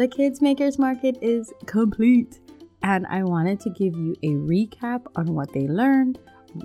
The 0.00 0.08
Kids 0.08 0.40
Makers 0.40 0.78
Market 0.78 1.18
is 1.20 1.52
complete, 1.66 2.40
and 2.82 3.06
I 3.08 3.22
wanted 3.22 3.60
to 3.60 3.68
give 3.68 3.94
you 3.94 4.16
a 4.22 4.28
recap 4.28 5.02
on 5.14 5.34
what 5.34 5.52
they 5.52 5.68
learned 5.68 6.18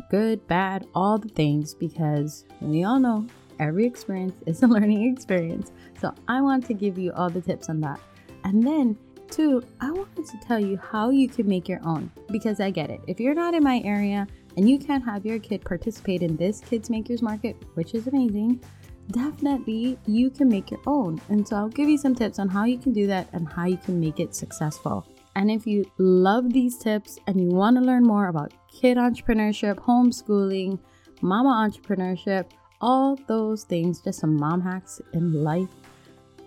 good, 0.09 0.47
bad, 0.47 0.87
all 0.95 1.17
the 1.17 1.27
things 1.27 1.73
because 1.73 2.45
we 2.61 2.85
all 2.85 2.97
know 2.97 3.27
every 3.59 3.85
experience 3.85 4.37
is 4.45 4.63
a 4.63 4.67
learning 4.75 5.11
experience. 5.11 5.73
So 5.99 6.13
I 6.29 6.39
want 6.39 6.65
to 6.67 6.73
give 6.73 6.97
you 6.97 7.11
all 7.11 7.29
the 7.29 7.41
tips 7.41 7.67
on 7.67 7.81
that. 7.81 7.99
And 8.45 8.65
then, 8.65 8.97
two, 9.29 9.61
I 9.81 9.91
wanted 9.91 10.27
to 10.27 10.37
tell 10.37 10.61
you 10.61 10.77
how 10.77 11.09
you 11.09 11.27
can 11.27 11.45
make 11.45 11.67
your 11.67 11.81
own 11.85 12.09
because 12.31 12.61
I 12.61 12.69
get 12.69 12.89
it. 12.89 13.01
If 13.05 13.19
you're 13.19 13.35
not 13.35 13.53
in 13.53 13.65
my 13.65 13.81
area 13.83 14.27
and 14.55 14.69
you 14.69 14.79
can't 14.79 15.03
have 15.03 15.25
your 15.25 15.39
kid 15.39 15.65
participate 15.65 16.21
in 16.21 16.37
this 16.37 16.61
Kids 16.61 16.89
Makers 16.89 17.21
Market, 17.21 17.57
which 17.73 17.95
is 17.95 18.07
amazing, 18.07 18.63
definitely 19.11 19.97
you 20.05 20.29
can 20.29 20.49
make 20.49 20.71
your 20.71 20.81
own. 20.85 21.21
And 21.29 21.47
so 21.47 21.55
I'll 21.55 21.69
give 21.69 21.89
you 21.89 21.97
some 21.97 22.15
tips 22.15 22.39
on 22.39 22.49
how 22.49 22.65
you 22.65 22.77
can 22.77 22.93
do 22.93 23.07
that 23.07 23.27
and 23.33 23.47
how 23.47 23.65
you 23.65 23.77
can 23.77 23.99
make 23.99 24.19
it 24.19 24.35
successful. 24.35 25.05
And 25.35 25.51
if 25.51 25.67
you 25.67 25.85
love 25.97 26.53
these 26.53 26.77
tips 26.77 27.19
and 27.27 27.41
you 27.41 27.49
want 27.49 27.75
to 27.77 27.83
learn 27.83 28.03
more 28.03 28.27
about 28.27 28.53
kid 28.71 28.97
entrepreneurship, 28.97 29.75
homeschooling, 29.75 30.79
mama 31.21 31.49
entrepreneurship, 31.49 32.45
all 32.81 33.17
those 33.27 33.63
things, 33.63 33.99
just 33.99 34.19
some 34.19 34.37
mom 34.37 34.61
hacks 34.61 35.01
in 35.13 35.43
life, 35.43 35.69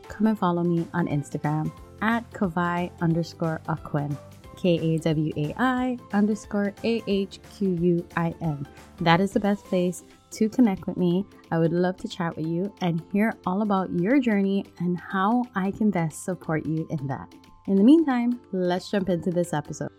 come 0.09 0.27
and 0.27 0.38
follow 0.38 0.63
me 0.63 0.87
on 0.95 1.07
Instagram 1.09 1.71
at 2.01 2.30
Kawai 2.33 2.91
underscore 3.01 3.61
Ahquin. 3.69 4.16
K 4.59 4.79
A 4.95 4.98
W 4.98 5.33
A 5.37 5.55
I 5.57 5.98
underscore 6.12 6.75
A 6.85 7.03
H 7.07 7.39
Q 7.57 7.79
U 7.80 8.07
I 8.16 8.35
N. 8.43 8.66
That 9.01 9.21
is 9.21 9.30
the 9.30 9.41
best 9.41 9.65
place 9.65 10.03
to 10.33 10.49
connect 10.49 10.87
with 10.87 10.97
me. 10.97 11.25
I 11.53 11.59
would 11.59 11.73
love 11.73 11.97
to 11.99 12.09
chat 12.09 12.37
with 12.37 12.47
you 12.47 12.75
and 12.80 13.02
hear 13.13 13.35
all 13.47 13.63
about 13.63 13.89
your 13.93 14.19
journey 14.19 14.66
and 14.80 14.99
how 14.99 15.45
I 15.55 15.71
can 15.71 15.91
best 15.91 16.25
support 16.25 16.66
you 16.66 16.87
in 16.91 17.07
that. 17.07 17.33
In 17.69 17.77
the 17.77 17.85
meantime, 17.85 18.41
let's 18.52 18.91
jump 18.91 19.09
into 19.09 19.30
this 19.30 19.52
episode. 19.52 19.93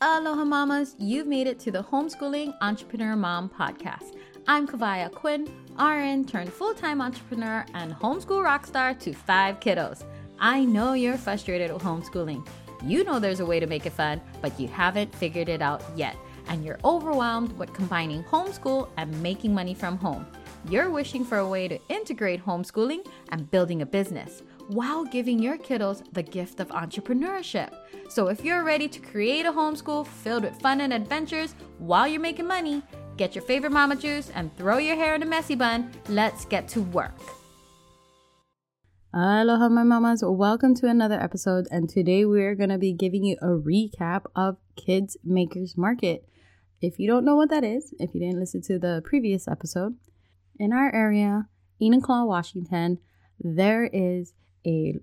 Aloha 0.00 0.44
mamas, 0.44 0.94
you've 0.98 1.26
made 1.26 1.48
it 1.48 1.58
to 1.58 1.72
the 1.72 1.82
Homeschooling 1.82 2.54
Entrepreneur 2.60 3.16
Mom 3.16 3.48
podcast. 3.48 4.14
I'm 4.46 4.68
Kawai 4.68 5.10
Ahquin, 5.10 5.48
RN 5.76 6.24
turned 6.24 6.52
full-time 6.52 7.00
entrepreneur 7.00 7.66
and 7.74 7.92
homeschool 7.94 8.44
rock 8.44 8.64
star 8.64 8.94
to 8.94 9.12
five 9.12 9.58
kiddos. 9.58 10.04
I 10.38 10.64
know 10.64 10.92
you're 10.92 11.18
frustrated 11.18 11.72
with 11.72 11.82
homeschooling. 11.82 12.46
You 12.84 13.04
know 13.04 13.18
there's 13.18 13.40
a 13.40 13.46
way 13.46 13.58
to 13.58 13.66
make 13.66 13.86
it 13.86 13.92
fun, 13.92 14.20
but 14.40 14.58
you 14.58 14.68
haven't 14.68 15.14
figured 15.14 15.48
it 15.48 15.60
out 15.60 15.82
yet, 15.96 16.16
and 16.46 16.64
you're 16.64 16.78
overwhelmed 16.84 17.56
with 17.58 17.72
combining 17.72 18.22
homeschool 18.24 18.88
and 18.96 19.22
making 19.22 19.52
money 19.52 19.74
from 19.74 19.98
home. 19.98 20.26
You're 20.68 20.90
wishing 20.90 21.24
for 21.24 21.38
a 21.38 21.48
way 21.48 21.66
to 21.68 21.78
integrate 21.88 22.44
homeschooling 22.44 23.06
and 23.30 23.50
building 23.50 23.82
a 23.82 23.86
business 23.86 24.42
while 24.68 25.04
giving 25.04 25.38
your 25.38 25.56
kiddos 25.58 26.02
the 26.12 26.22
gift 26.22 26.60
of 26.60 26.68
entrepreneurship. 26.68 27.74
So, 28.08 28.28
if 28.28 28.44
you're 28.44 28.64
ready 28.64 28.88
to 28.88 29.00
create 29.00 29.46
a 29.46 29.52
homeschool 29.52 30.06
filled 30.06 30.44
with 30.44 30.60
fun 30.60 30.80
and 30.82 30.92
adventures 30.92 31.54
while 31.78 32.06
you're 32.06 32.20
making 32.20 32.46
money, 32.46 32.82
get 33.16 33.34
your 33.34 33.42
favorite 33.42 33.72
mama 33.72 33.96
juice 33.96 34.30
and 34.34 34.54
throw 34.56 34.78
your 34.78 34.96
hair 34.96 35.14
in 35.14 35.22
a 35.22 35.26
messy 35.26 35.54
bun. 35.54 35.90
Let's 36.08 36.44
get 36.44 36.68
to 36.68 36.82
work. 36.82 37.18
Aloha, 39.14 39.70
my 39.70 39.84
mamas. 39.84 40.22
Welcome 40.22 40.74
to 40.74 40.86
another 40.86 41.18
episode. 41.18 41.66
And 41.70 41.88
today 41.88 42.26
we're 42.26 42.54
going 42.54 42.68
to 42.68 42.76
be 42.76 42.92
giving 42.92 43.24
you 43.24 43.38
a 43.40 43.46
recap 43.46 44.24
of 44.36 44.58
Kids 44.76 45.16
Makers 45.24 45.78
Market. 45.78 46.28
If 46.82 46.98
you 46.98 47.08
don't 47.08 47.24
know 47.24 47.34
what 47.34 47.48
that 47.48 47.64
is, 47.64 47.94
if 47.98 48.12
you 48.12 48.20
didn't 48.20 48.38
listen 48.38 48.60
to 48.64 48.78
the 48.78 49.00
previous 49.02 49.48
episode, 49.48 49.96
in 50.58 50.74
our 50.74 50.94
area, 50.94 51.48
Enumclaw, 51.80 52.26
Washington, 52.26 52.98
there 53.40 53.84
is 53.90 54.34
a 54.66 54.96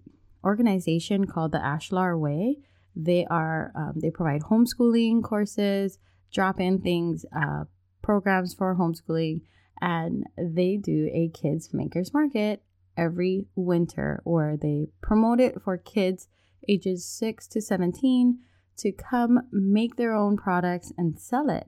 organization 0.43 1.25
called 1.25 1.51
the 1.51 1.57
Ashlar 1.57 2.15
Way. 2.19 2.59
They 2.95 3.25
are 3.25 3.71
um, 3.75 3.93
they 3.95 4.11
provide 4.11 4.43
homeschooling 4.43 5.23
courses, 5.23 5.97
drop 6.31 6.59
in 6.59 6.79
things, 6.79 7.25
uh, 7.35 7.63
programs 8.03 8.53
for 8.53 8.75
homeschooling, 8.75 9.41
and 9.81 10.25
they 10.37 10.77
do 10.77 11.09
a 11.11 11.29
kids 11.29 11.73
makers 11.73 12.13
market 12.13 12.61
every 12.97 13.45
winter, 13.55 14.21
or 14.25 14.57
they 14.61 14.87
promote 15.01 15.39
it 15.39 15.61
for 15.61 15.77
kids 15.77 16.27
ages 16.67 17.05
six 17.05 17.47
to 17.47 17.61
seventeen 17.61 18.39
to 18.77 18.91
come 18.91 19.41
make 19.51 19.95
their 19.95 20.13
own 20.13 20.35
products 20.37 20.91
and 20.97 21.19
sell 21.19 21.49
it. 21.49 21.67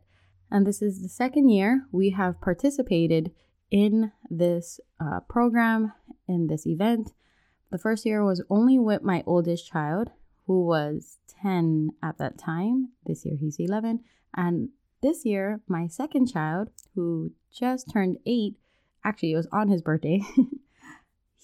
And 0.49 0.65
this 0.65 0.81
is 0.81 1.01
the 1.01 1.09
second 1.09 1.49
year 1.49 1.85
we 1.91 2.11
have 2.11 2.41
participated 2.41 3.31
in 3.69 4.11
this 4.29 4.79
uh, 4.99 5.19
program, 5.29 5.93
in 6.27 6.47
this 6.47 6.65
event. 6.65 7.11
The 7.71 7.77
first 7.77 8.05
year 8.05 8.23
was 8.23 8.43
only 8.49 8.79
with 8.79 9.01
my 9.01 9.23
oldest 9.25 9.69
child, 9.69 10.09
who 10.45 10.65
was 10.65 11.17
10 11.41 11.91
at 12.01 12.17
that 12.17 12.37
time. 12.37 12.89
This 13.05 13.25
year 13.25 13.35
he's 13.37 13.57
11. 13.59 14.01
And 14.35 14.69
this 15.01 15.25
year, 15.25 15.61
my 15.67 15.87
second 15.87 16.31
child, 16.31 16.69
who 16.95 17.31
just 17.51 17.91
turned 17.91 18.17
eight, 18.25 18.55
actually, 19.03 19.33
it 19.33 19.37
was 19.37 19.47
on 19.51 19.67
his 19.67 19.81
birthday, 19.81 20.21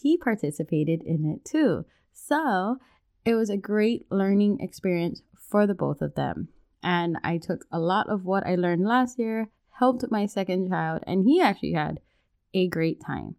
he 0.04 0.18
participated 0.18 1.02
in 1.02 1.26
it 1.26 1.46
too. 1.46 1.86
So 2.12 2.78
it 3.26 3.36
was 3.36 3.50
a 3.50 3.58
great 3.58 4.06
learning 4.12 4.60
experience 4.60 5.24
for 5.34 5.66
the 5.66 5.74
both 5.74 6.02
of 6.02 6.16
them. 6.16 6.50
And 6.84 7.18
I 7.24 7.38
took 7.38 7.66
a 7.72 7.80
lot 7.80 8.10
of 8.10 8.26
what 8.26 8.46
I 8.46 8.56
learned 8.56 8.86
last 8.86 9.18
year, 9.18 9.48
helped 9.80 10.04
my 10.12 10.26
second 10.26 10.70
child, 10.70 11.04
and 11.08 11.24
he 11.24 11.40
actually 11.40 11.72
had 11.72 12.02
a 12.54 12.68
great 12.68 13.00
time 13.00 13.36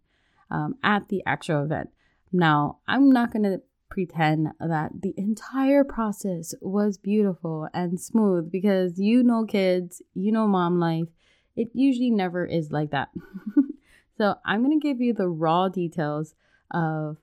um, 0.49 0.75
at 0.83 1.09
the 1.09 1.21
actual 1.27 1.63
event. 1.63 1.91
Now, 2.31 2.79
I'm 2.87 3.11
not 3.11 3.31
going 3.31 3.43
to 3.43 3.61
pretend 3.87 4.49
that 4.59 5.03
the 5.03 5.13
entire 5.15 5.83
process 5.83 6.55
was 6.59 6.97
beautiful 6.97 7.69
and 7.73 8.01
smooth 8.01 8.51
because 8.51 8.99
you 8.99 9.21
know 9.21 9.45
kids, 9.45 10.01
you 10.15 10.31
know 10.31 10.47
mom 10.47 10.79
life. 10.79 11.07
It 11.55 11.69
usually 11.73 12.09
never 12.09 12.43
is 12.43 12.71
like 12.71 12.89
that. 12.89 13.09
so, 14.17 14.35
I'm 14.43 14.63
going 14.63 14.77
to 14.79 14.85
give 14.85 14.99
you 14.99 15.13
the 15.13 15.29
raw 15.29 15.69
details 15.69 16.33
of 16.75 17.17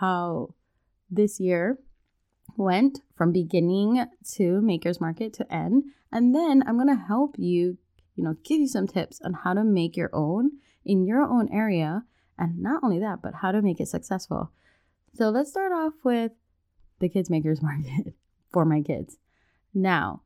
how 0.00 0.54
this 1.08 1.40
year 1.40 1.78
went 2.56 3.00
from 3.14 3.32
beginning 3.32 4.04
to 4.34 4.60
Makers 4.60 5.00
Market 5.00 5.32
to 5.34 5.52
end. 5.52 5.84
And 6.12 6.34
then 6.34 6.62
I'm 6.66 6.76
going 6.76 6.94
to 6.94 7.04
help 7.06 7.36
you, 7.38 7.78
you 8.16 8.24
know, 8.24 8.36
give 8.44 8.60
you 8.60 8.68
some 8.68 8.86
tips 8.86 9.20
on 9.24 9.32
how 9.32 9.54
to 9.54 9.64
make 9.64 9.96
your 9.96 10.10
own 10.12 10.52
in 10.84 11.06
your 11.06 11.22
own 11.22 11.48
area. 11.52 12.04
And 12.38 12.60
not 12.60 12.82
only 12.82 12.98
that, 13.00 13.22
but 13.22 13.34
how 13.34 13.52
to 13.52 13.62
make 13.62 13.80
it 13.80 13.88
successful. 13.88 14.50
So 15.14 15.30
let's 15.30 15.50
start 15.50 15.72
off 15.72 15.94
with 16.04 16.32
the 16.98 17.08
Kids 17.08 17.30
Makers 17.30 17.62
Market 17.62 18.14
for 18.52 18.64
my 18.64 18.82
kids. 18.82 19.18
Now, 19.72 20.22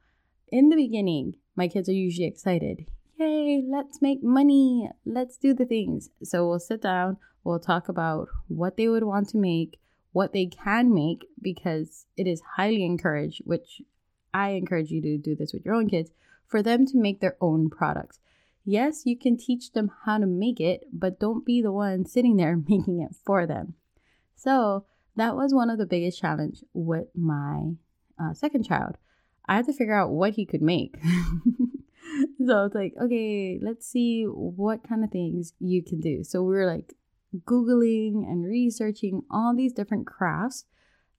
in 0.49 0.69
the 0.69 0.77
beginning, 0.77 1.37
my 1.57 1.69
kids 1.69 1.89
are 1.89 1.93
usually 1.93 2.27
excited. 2.27 2.87
Yay, 3.19 3.63
let's 3.69 4.01
make 4.01 4.23
money. 4.23 4.89
Let's 5.05 5.37
do 5.37 5.53
the 5.53 5.67
things. 5.67 6.11
So 6.23 6.49
we'll 6.49 6.59
sit 6.59 6.83
down, 6.83 7.19
we'll 7.45 7.61
talk 7.61 7.89
about 7.89 8.29
what 8.49 8.77
they 8.77 8.89
would 8.89 9.05
want 9.05 9.29
to 9.31 9.39
make, 9.39 9.79
what 10.13 10.33
they 10.33 10.47
can 10.47 10.93
make, 10.95 11.27
because 11.41 12.07
it 12.17 12.27
is 12.27 12.43
highly 12.57 12.85
encouraged, 12.85 13.43
which 13.45 13.83
I 14.33 14.51
encourage 14.51 14.91
you 14.91 15.01
to 15.03 15.19
do 15.19 15.35
this 15.35 15.53
with 15.53 15.65
your 15.65 15.75
own 15.75 15.89
kids, 15.89 16.11
for 16.47 16.63
them 16.63 16.87
to 16.87 16.99
make 16.99 17.21
their 17.21 17.37
own 17.41 17.71
products. 17.71 18.19
Yes, 18.65 19.07
you 19.07 19.17
can 19.17 19.37
teach 19.37 19.73
them 19.73 19.91
how 20.05 20.19
to 20.19 20.27
make 20.27 20.61
it, 20.61 20.83
but 20.93 21.19
don't 21.19 21.47
be 21.47 21.63
the 21.63 21.73
one 21.73 22.05
sitting 22.05 22.37
there 22.37 22.57
making 22.69 23.01
it 23.01 23.17
for 23.25 23.47
them. 23.47 23.75
So 24.37 24.85
that 25.17 25.37
was 25.37 25.55
one 25.55 25.71
of 25.71 25.79
the 25.79 25.87
biggest 25.87 26.21
challenge 26.21 26.65
with 26.73 27.09
my 27.15 27.73
uh, 28.19 28.35
second 28.35 28.65
child. 28.65 28.97
I 29.47 29.57
had 29.57 29.67
to 29.67 29.73
figure 29.73 29.95
out 29.95 30.11
what 30.11 30.35
he 30.35 30.47
could 30.47 30.63
make. 30.63 30.97
so 32.47 32.65
it's 32.65 32.75
like, 32.75 32.95
okay, 33.01 33.59
let's 33.61 33.87
see 33.87 34.25
what 34.25 34.89
kind 34.89 35.03
of 35.05 35.11
things 35.11 35.55
you 35.59 35.83
can 35.83 36.01
do. 36.01 36.23
So 36.23 36.43
we 36.43 36.55
were 36.55 36.67
like 36.67 36.95
Googling 37.45 38.25
and 38.29 38.45
researching 38.45 39.23
all 39.31 39.55
these 39.55 39.73
different 39.73 40.07
crafts 40.07 40.65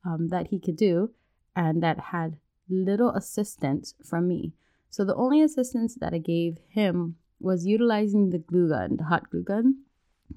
um, 0.05 0.29
that 0.29 0.47
he 0.47 0.59
could 0.59 0.75
do 0.75 1.11
and 1.55 1.81
that 1.83 1.99
had 1.99 2.37
little 2.69 3.11
assistance 3.11 3.93
from 4.03 4.27
me. 4.27 4.53
So 4.89 5.05
the 5.05 5.15
only 5.15 5.41
assistance 5.41 5.95
that 5.95 6.13
I 6.13 6.17
gave 6.17 6.57
him 6.69 7.15
was 7.39 7.65
utilizing 7.65 8.29
the 8.29 8.39
glue 8.39 8.69
gun, 8.69 8.97
the 8.97 9.05
hot 9.05 9.29
glue 9.29 9.43
gun, 9.43 9.83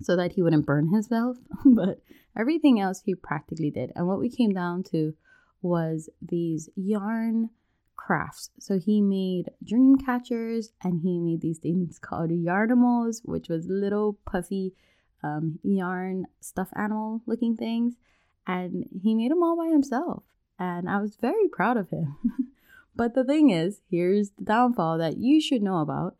so 0.01 0.17
that 0.17 0.33
he 0.33 0.43
wouldn't 0.43 0.67
burn 0.67 0.89
himself. 0.89 1.39
but 1.65 2.01
everything 2.37 2.81
else 2.81 3.03
he 3.05 3.15
practically 3.15 3.71
did. 3.71 3.93
And 3.95 4.07
what 4.07 4.19
we 4.19 4.31
came 4.31 4.53
down 4.53 4.83
to 4.85 5.15
was 5.63 6.09
these 6.21 6.69
yarn 6.77 7.51
crafts. 7.97 8.51
So 8.59 8.79
he 8.79 9.01
made 9.01 9.51
dream 9.63 9.97
catchers 9.97 10.73
and 10.83 11.01
he 11.01 11.19
made 11.19 11.41
these 11.41 11.59
things 11.59 11.99
called 11.99 12.31
yarnimals, 12.31 13.23
which 13.25 13.49
was 13.49 13.67
little 13.67 14.19
puffy 14.27 14.75
um, 15.25 15.59
yarn 15.63 16.27
stuffed 16.41 16.75
animal 16.77 17.23
looking 17.27 17.57
things. 17.57 17.95
And 18.47 18.87
he 19.03 19.15
made 19.15 19.31
them 19.31 19.43
all 19.43 19.57
by 19.57 19.69
himself. 19.69 20.23
And 20.59 20.89
I 20.89 21.01
was 21.01 21.17
very 21.17 21.49
proud 21.49 21.77
of 21.77 21.89
him. 21.91 22.17
but 22.97 23.15
the 23.15 23.25
thing 23.25 23.51
is, 23.51 23.81
here's 23.91 24.31
the 24.31 24.45
downfall 24.45 24.99
that 24.99 25.17
you 25.17 25.41
should 25.41 25.63
know 25.63 25.79
about 25.79 26.17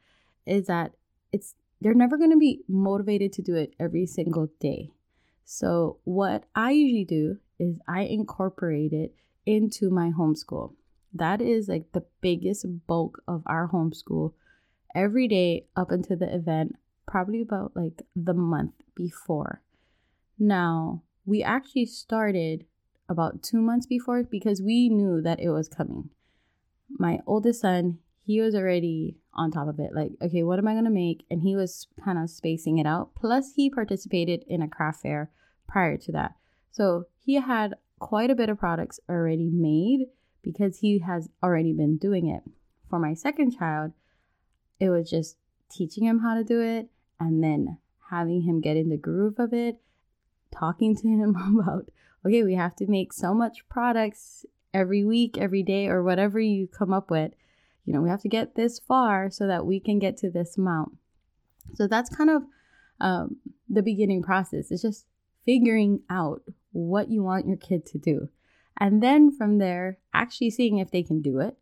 is 0.47 0.67
that 0.67 0.93
it's 1.33 1.55
they're 1.81 1.95
never 1.95 2.17
going 2.17 2.31
to 2.31 2.39
be 2.39 2.63
motivated 2.67 3.33
to 3.35 3.43
do 3.43 3.55
it 3.55 3.75
every 3.79 4.07
single 4.07 4.49
day. 4.59 4.91
So, 5.45 5.99
what 6.05 6.45
I 6.55 6.71
usually 6.71 7.05
do 7.05 7.37
is 7.59 7.77
I 7.87 8.03
incorporate 8.03 8.93
it 8.93 9.15
into 9.45 9.91
my 9.91 10.11
homeschool. 10.11 10.73
That 11.13 11.43
is 11.43 11.69
like 11.69 11.93
the 11.93 12.05
biggest 12.23 12.65
bulk 12.87 13.23
of 13.29 13.43
our 13.47 13.69
homeschool 13.69 14.33
every 14.95 15.29
day 15.29 15.67
up 15.77 15.91
until 15.91 16.17
the 16.17 16.35
event, 16.35 16.77
probably 17.07 17.41
about 17.41 17.73
like 17.75 18.03
the 18.15 18.35
month 18.35 18.75
before. 18.95 19.63
Now, 20.39 21.03
we 21.25 21.43
actually 21.43 21.87
started 21.87 22.67
about 23.09 23.43
two 23.43 23.61
months 23.61 23.87
before 23.87 24.23
because 24.23 24.63
we 24.63 24.89
knew 24.89 25.21
that 25.23 25.41
it 25.41 25.51
was 25.51 25.69
coming. 25.69 26.11
My 26.91 27.21
oldest 27.27 27.61
son, 27.61 27.99
he 28.25 28.41
was 28.41 28.55
already 28.55 29.17
on 29.35 29.51
top 29.51 29.69
of 29.69 29.79
it. 29.79 29.95
Like, 29.95 30.13
okay, 30.23 30.43
what 30.43 30.59
am 30.59 30.69
I 30.69 30.73
going 30.73 30.85
to 30.85 30.91
make? 30.91 31.25
And 31.31 31.43
he 31.43 31.57
was 31.57 31.87
kind 32.03 32.19
of 32.19 32.31
spacing 32.31 32.79
it 32.79 32.87
out. 32.87 33.15
Plus, 33.15 33.53
he 33.55 33.71
participated 33.71 34.45
in 34.49 34.63
a 34.63 34.69
craft 34.69 35.03
fair 35.03 35.31
prior 35.69 35.97
to 35.99 36.13
that. 36.13 36.35
So 36.71 37.05
he 37.25 37.35
had 37.35 37.75
quite 37.99 38.31
a 38.31 38.35
bit 38.35 38.49
of 38.49 38.59
products 38.59 39.01
already 39.09 39.51
made 39.51 40.07
because 40.43 40.79
he 40.79 40.99
has 41.01 41.29
already 41.43 41.73
been 41.73 41.97
doing 41.97 42.29
it. 42.29 42.43
For 42.89 42.99
my 42.99 43.15
second 43.15 43.57
child, 43.57 43.93
it 44.79 44.91
was 44.91 45.11
just 45.11 45.37
teaching 45.71 46.05
him 46.05 46.21
how 46.21 46.35
to 46.35 46.45
do 46.45 46.61
it 46.61 46.89
and 47.19 47.43
then 47.43 47.79
having 48.11 48.43
him 48.43 48.61
get 48.61 48.77
in 48.77 48.89
the 48.89 48.97
groove 48.97 49.39
of 49.39 49.53
it, 49.53 49.79
talking 50.53 50.95
to 50.97 51.09
him 51.09 51.37
about, 51.59 51.91
okay, 52.27 52.43
we 52.43 52.55
have 52.55 52.77
to 52.77 52.87
make 52.87 53.13
so 53.13 53.35
much 53.35 53.69
products 53.69 54.45
every 54.73 55.05
week, 55.05 55.39
every 55.39 55.63
day, 55.63 55.87
or 55.89 56.03
whatever 56.03 56.41
you 56.41 56.67
come 56.67 56.93
up 56.93 57.11
with. 57.11 57.33
You 57.85 57.93
know, 57.93 58.01
we 58.01 58.09
have 58.09 58.23
to 58.23 58.29
get 58.29 58.55
this 58.55 58.79
far 58.79 59.31
so 59.31 59.47
that 59.47 59.67
we 59.67 59.79
can 59.79 59.99
get 59.99 60.17
to 60.19 60.31
this 60.31 60.57
amount. 60.57 60.93
So 61.75 61.87
that's 61.87 62.15
kind 62.15 62.31
of 62.31 62.43
um, 63.01 63.37
the 63.69 63.83
beginning 63.83 64.23
process. 64.23 64.71
It's 64.71 64.83
just 64.83 65.07
figuring 65.45 66.01
out 66.09 66.43
what 66.73 67.11
you 67.11 67.23
want 67.23 67.47
your 67.47 67.57
kid 67.57 67.85
to 67.87 67.99
do. 67.99 68.29
And 68.79 69.03
then 69.03 69.31
from 69.31 69.59
there, 69.59 69.99
actually 70.13 70.51
seeing 70.51 70.79
if 70.79 70.91
they 70.91 71.03
can 71.03 71.23
do 71.23 71.39
it. 71.39 71.57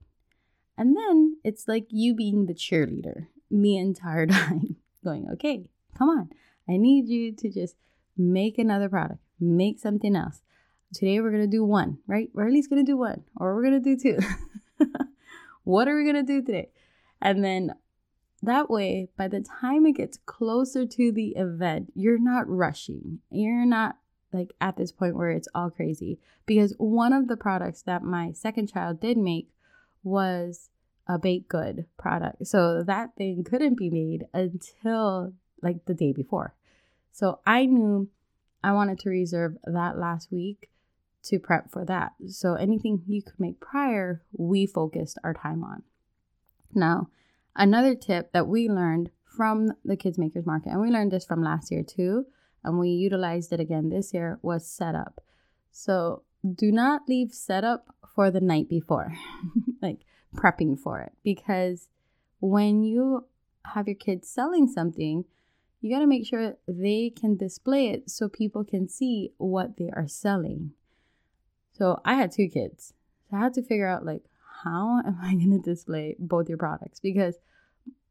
And 0.78 0.96
then 0.96 1.36
it's 1.44 1.68
like 1.68 1.86
you 1.90 2.14
being 2.14 2.46
the 2.46 2.54
cheerleader 2.54 3.26
the 3.50 3.76
entire 3.76 4.26
time, 4.26 4.76
going, 5.02 5.28
okay, 5.32 5.64
come 5.96 6.08
on. 6.08 6.30
I 6.68 6.76
need 6.76 7.08
you 7.08 7.32
to 7.32 7.50
just 7.50 7.76
make 8.16 8.58
another 8.58 8.88
product, 8.88 9.20
make 9.40 9.78
something 9.78 10.14
else. 10.14 10.42
Today 10.94 11.20
we're 11.20 11.30
going 11.30 11.42
to 11.42 11.48
do 11.48 11.64
one, 11.64 11.98
right? 12.06 12.28
We're 12.34 12.46
at 12.46 12.52
least 12.52 12.70
going 12.70 12.84
to 12.84 12.90
do 12.90 12.96
one, 12.96 13.24
or 13.36 13.54
we're 13.54 13.62
going 13.62 13.82
to 13.82 13.96
do 13.96 13.96
two. 13.96 14.86
what 15.64 15.88
are 15.88 15.96
we 15.96 16.04
going 16.04 16.16
to 16.16 16.22
do 16.22 16.42
today? 16.42 16.68
And 17.20 17.44
then 17.44 17.74
that 18.42 18.68
way, 18.68 19.08
by 19.16 19.28
the 19.28 19.40
time 19.40 19.86
it 19.86 19.96
gets 19.96 20.18
closer 20.26 20.84
to 20.84 21.12
the 21.12 21.28
event, 21.36 21.92
you're 21.94 22.18
not 22.18 22.48
rushing. 22.48 23.20
You're 23.30 23.64
not 23.64 23.96
like 24.32 24.52
at 24.60 24.76
this 24.76 24.92
point 24.92 25.16
where 25.16 25.30
it's 25.30 25.48
all 25.54 25.70
crazy. 25.70 26.18
Because 26.46 26.74
one 26.78 27.12
of 27.12 27.28
the 27.28 27.36
products 27.36 27.82
that 27.82 28.02
my 28.02 28.32
second 28.32 28.72
child 28.72 29.00
did 29.00 29.16
make 29.16 29.50
was 30.02 30.70
a 31.06 31.18
baked 31.18 31.48
good 31.48 31.86
product. 31.98 32.46
So 32.46 32.82
that 32.82 33.14
thing 33.16 33.44
couldn't 33.44 33.76
be 33.76 33.90
made 33.90 34.26
until 34.32 35.32
like 35.62 35.84
the 35.86 35.94
day 35.94 36.12
before. 36.12 36.54
So 37.12 37.40
I 37.46 37.66
knew 37.66 38.08
I 38.64 38.72
wanted 38.72 38.98
to 39.00 39.10
reserve 39.10 39.56
that 39.64 39.98
last 39.98 40.30
week 40.30 40.70
to 41.24 41.38
prep 41.38 41.70
for 41.70 41.84
that. 41.84 42.12
So 42.28 42.54
anything 42.54 43.02
you 43.06 43.22
could 43.22 43.38
make 43.38 43.60
prior, 43.60 44.22
we 44.36 44.66
focused 44.66 45.18
our 45.22 45.34
time 45.34 45.62
on. 45.62 45.82
Now, 46.74 47.08
another 47.54 47.94
tip 47.94 48.32
that 48.32 48.46
we 48.46 48.68
learned 48.68 49.10
from 49.24 49.72
the 49.84 49.96
Kids 49.96 50.18
Makers 50.18 50.46
Market, 50.46 50.70
and 50.70 50.80
we 50.80 50.90
learned 50.90 51.12
this 51.12 51.24
from 51.24 51.42
last 51.42 51.70
year 51.70 51.82
too, 51.82 52.26
and 52.64 52.78
we 52.78 52.90
utilized 52.90 53.52
it 53.52 53.60
again 53.60 53.88
this 53.88 54.12
year, 54.12 54.38
was 54.42 54.66
setup. 54.66 55.20
So 55.70 56.22
do 56.54 56.72
not 56.72 57.02
leave 57.08 57.32
setup 57.32 57.94
for 58.14 58.30
the 58.30 58.40
night 58.40 58.68
before, 58.68 59.14
like 59.82 60.00
prepping 60.34 60.78
for 60.78 61.00
it, 61.00 61.12
because 61.22 61.88
when 62.40 62.82
you 62.82 63.26
have 63.74 63.86
your 63.86 63.96
kids 63.96 64.28
selling 64.28 64.66
something, 64.66 65.24
you 65.80 65.92
got 65.92 66.00
to 66.00 66.06
make 66.06 66.26
sure 66.26 66.54
they 66.66 67.10
can 67.10 67.36
display 67.36 67.88
it 67.88 68.10
so 68.10 68.28
people 68.28 68.64
can 68.64 68.88
see 68.88 69.32
what 69.36 69.76
they 69.76 69.90
are 69.94 70.08
selling. 70.08 70.72
So 71.72 72.00
I 72.04 72.14
had 72.14 72.30
two 72.30 72.48
kids. 72.48 72.94
So 73.28 73.36
I 73.36 73.40
had 73.40 73.54
to 73.54 73.62
figure 73.62 73.88
out 73.88 74.06
like 74.06 74.22
how 74.62 75.00
am 75.06 75.18
I 75.20 75.34
going 75.34 75.50
to 75.50 75.70
display 75.70 76.16
both 76.18 76.48
your 76.48 76.58
products 76.58 77.00
because 77.00 77.36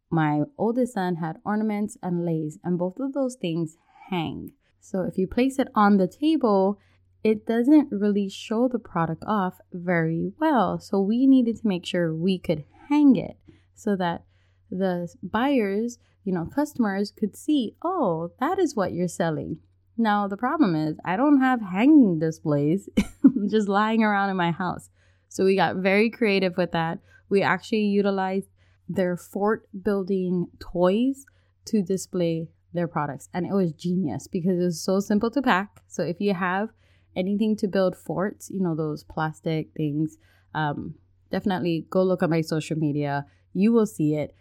my 0.10 0.42
oldest 0.58 0.94
son 0.94 1.16
had 1.16 1.40
ornaments 1.46 1.98
and 2.04 2.26
leis 2.26 2.60
and 2.64 2.78
both 2.78 3.00
of 3.00 3.14
those 3.14 3.36
things 3.36 3.78
hang. 4.10 4.52
So 4.82 5.04
if 5.04 5.18
you 5.18 5.28
place 5.28 5.58
it 5.60 5.70
on 5.74 5.98
the 5.98 6.08
table, 6.08 6.80
it 7.24 7.46
doesn't 7.46 7.92
really 7.92 8.30
show 8.30 8.68
the 8.68 8.80
product 8.80 9.24
off 9.28 9.60
very 9.72 10.32
well. 10.40 10.80
So 10.80 11.00
we 11.00 11.28
needed 11.28 11.58
to 11.58 11.68
make 11.68 11.86
sure 11.86 12.16
we 12.16 12.40
could 12.40 12.64
hang 12.90 13.16
it 13.16 13.38
so 13.76 13.96
that 13.96 14.24
the 14.70 15.14
buyers, 15.22 16.00
you 16.24 16.34
know, 16.34 16.46
customers 16.46 17.12
could 17.12 17.36
see, 17.36 17.76
oh, 17.84 18.32
that 18.40 18.58
is 18.58 18.76
what 18.76 18.94
you're 18.94 19.08
selling. 19.08 19.60
Now, 19.98 20.28
the 20.28 20.38
problem 20.38 20.76
is, 20.76 20.98
I 21.06 21.16
don't 21.16 21.42
have 21.42 21.62
hanging 21.62 22.18
displays 22.20 22.90
just 23.50 23.68
lying 23.68 24.04
around 24.04 24.30
in 24.30 24.38
my 24.38 24.52
house. 24.52 24.90
So 25.30 25.46
we 25.46 25.56
got 25.56 25.76
very 25.78 26.10
creative 26.10 26.58
with 26.58 26.72
that. 26.72 27.00
We 27.30 27.42
actually 27.42 27.86
utilized 27.86 28.48
their 28.90 29.16
fort 29.16 29.68
building 29.84 30.48
toys 30.60 31.26
to 31.66 31.82
display 31.82 32.50
their 32.74 32.88
products. 32.88 33.30
And 33.34 33.46
it 33.46 33.54
was 33.54 33.74
genius 33.74 34.28
because 34.28 34.60
it 34.60 34.64
was 34.64 34.82
so 34.82 35.00
simple 35.00 35.30
to 35.32 35.42
pack. 35.42 35.82
So 35.88 36.04
if 36.04 36.20
you 36.20 36.34
have 36.34 36.70
anything 37.16 37.56
to 37.58 37.68
build 37.68 37.96
forts, 37.96 38.50
you 38.50 38.62
know, 38.62 38.76
those 38.76 39.04
plastic 39.04 39.70
things, 39.76 40.18
um, 40.54 40.96
definitely 41.32 41.86
go 41.90 42.04
look 42.04 42.24
at 42.24 42.30
my 42.30 42.42
social 42.42 42.78
media. 42.78 43.26
You 43.54 43.72
will 43.72 43.86
see 43.86 44.16
it. 44.16 44.36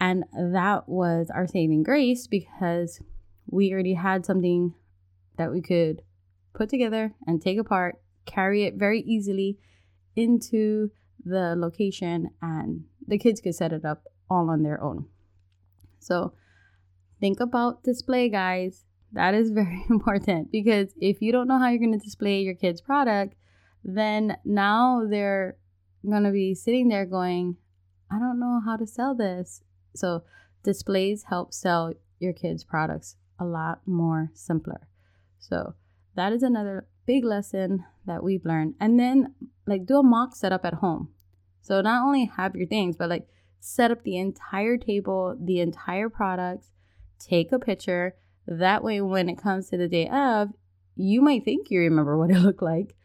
And 0.00 0.24
that 0.32 0.88
was 0.88 1.30
our 1.30 1.46
saving 1.46 1.82
grace 1.82 2.26
because 2.26 3.00
we 3.46 3.72
already 3.72 3.94
had 3.94 4.24
something 4.24 4.74
that 5.36 5.50
we 5.50 5.60
could 5.60 6.02
put 6.54 6.68
together 6.68 7.14
and 7.26 7.40
take 7.40 7.58
apart, 7.58 8.00
carry 8.26 8.64
it 8.64 8.74
very 8.74 9.00
easily 9.00 9.58
into 10.14 10.90
the 11.24 11.54
location, 11.56 12.30
and 12.40 12.84
the 13.06 13.18
kids 13.18 13.40
could 13.40 13.54
set 13.54 13.72
it 13.72 13.84
up 13.84 14.04
all 14.30 14.50
on 14.50 14.62
their 14.62 14.82
own. 14.82 15.06
So, 15.98 16.32
think 17.20 17.40
about 17.40 17.82
display, 17.82 18.28
guys. 18.28 18.84
That 19.12 19.34
is 19.34 19.50
very 19.50 19.84
important 19.90 20.50
because 20.52 20.92
if 21.00 21.20
you 21.22 21.32
don't 21.32 21.48
know 21.48 21.58
how 21.58 21.68
you're 21.68 21.78
going 21.78 21.98
to 21.98 22.04
display 22.04 22.40
your 22.40 22.54
kids' 22.54 22.80
product, 22.80 23.34
then 23.84 24.36
now 24.44 25.06
they're 25.08 25.56
going 26.08 26.24
to 26.24 26.30
be 26.30 26.54
sitting 26.54 26.88
there 26.88 27.06
going, 27.06 27.56
I 28.10 28.18
don't 28.18 28.40
know 28.40 28.60
how 28.64 28.76
to 28.76 28.86
sell 28.86 29.14
this. 29.14 29.62
So, 29.94 30.24
displays 30.62 31.24
help 31.24 31.52
sell 31.52 31.94
your 32.18 32.32
kids' 32.32 32.64
products 32.64 33.16
a 33.38 33.44
lot 33.44 33.80
more 33.86 34.30
simpler. 34.34 34.88
So, 35.38 35.74
that 36.14 36.32
is 36.32 36.42
another 36.42 36.86
big 37.06 37.24
lesson 37.24 37.84
that 38.06 38.22
we've 38.22 38.44
learned. 38.44 38.74
And 38.80 38.98
then, 38.98 39.34
like, 39.66 39.86
do 39.86 39.98
a 39.98 40.02
mock 40.02 40.34
setup 40.34 40.64
at 40.64 40.74
home. 40.74 41.10
So, 41.60 41.80
not 41.80 42.04
only 42.04 42.26
have 42.36 42.56
your 42.56 42.66
things, 42.66 42.96
but 42.96 43.08
like, 43.08 43.28
set 43.60 43.90
up 43.90 44.02
the 44.04 44.16
entire 44.16 44.76
table, 44.76 45.36
the 45.38 45.60
entire 45.60 46.08
products, 46.08 46.70
take 47.18 47.52
a 47.52 47.58
picture. 47.58 48.14
That 48.50 48.82
way, 48.82 49.02
when 49.02 49.28
it 49.28 49.36
comes 49.36 49.68
to 49.68 49.76
the 49.76 49.88
day 49.88 50.08
of, 50.08 50.48
you 50.96 51.20
might 51.20 51.44
think 51.44 51.70
you 51.70 51.80
remember 51.80 52.16
what 52.16 52.30
it 52.30 52.38
looked 52.38 52.62
like, 52.62 52.96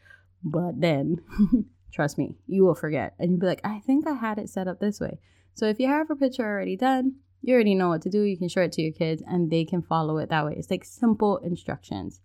but 0.42 0.80
then, 0.80 1.22
trust 1.92 2.18
me, 2.18 2.38
you 2.48 2.64
will 2.64 2.76
forget. 2.76 3.14
And 3.20 3.32
you'll 3.32 3.42
be 3.42 3.48
like, 3.48 3.62
I 3.64 3.80
think 3.80 4.08
I 4.08 4.14
had 4.14 4.40
it 4.40 4.50
set 4.50 4.70
up 4.70 4.80
this 4.80 5.02
way. 5.02 5.20
So, 5.54 5.66
if 5.68 5.80
you 5.80 5.88
have 5.88 6.10
a 6.10 6.16
picture 6.16 6.46
already 6.46 6.78
done, 6.78 7.16
you 7.42 7.54
already 7.54 7.76
know 7.76 7.90
what 7.90 8.02
to 8.04 8.10
do. 8.10 8.22
You 8.22 8.38
can 8.38 8.48
show 8.48 8.62
it 8.62 8.72
to 8.74 8.82
your 8.82 8.94
kids 8.94 9.22
and 9.28 9.52
they 9.52 9.66
can 9.66 9.82
follow 9.82 10.18
it 10.18 10.30
that 10.30 10.46
way. 10.46 10.56
It's 10.58 10.72
like 10.72 10.86
simple 10.86 11.38
instructions. 11.40 12.22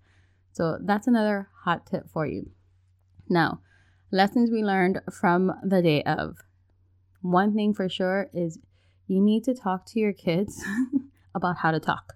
So, 0.53 0.79
that's 0.81 1.09
another 1.09 1.49
hot 1.65 1.87
tip 1.87 2.09
for 2.09 2.25
you. 2.25 2.51
Now, 3.29 3.61
lessons 4.13 4.53
we 4.53 4.63
learned 4.63 5.01
from 5.11 5.53
the 5.65 5.83
day 5.83 6.05
of. 6.05 6.37
One 7.21 7.53
thing 7.53 7.75
for 7.75 7.89
sure 7.89 8.31
is 8.33 8.61
you 9.09 9.21
need 9.21 9.43
to 9.45 9.55
talk 9.55 9.87
to 9.87 9.99
your 9.99 10.13
kids 10.13 10.65
about 11.35 11.57
how 11.59 11.73
to 11.73 11.81
talk. 11.81 12.15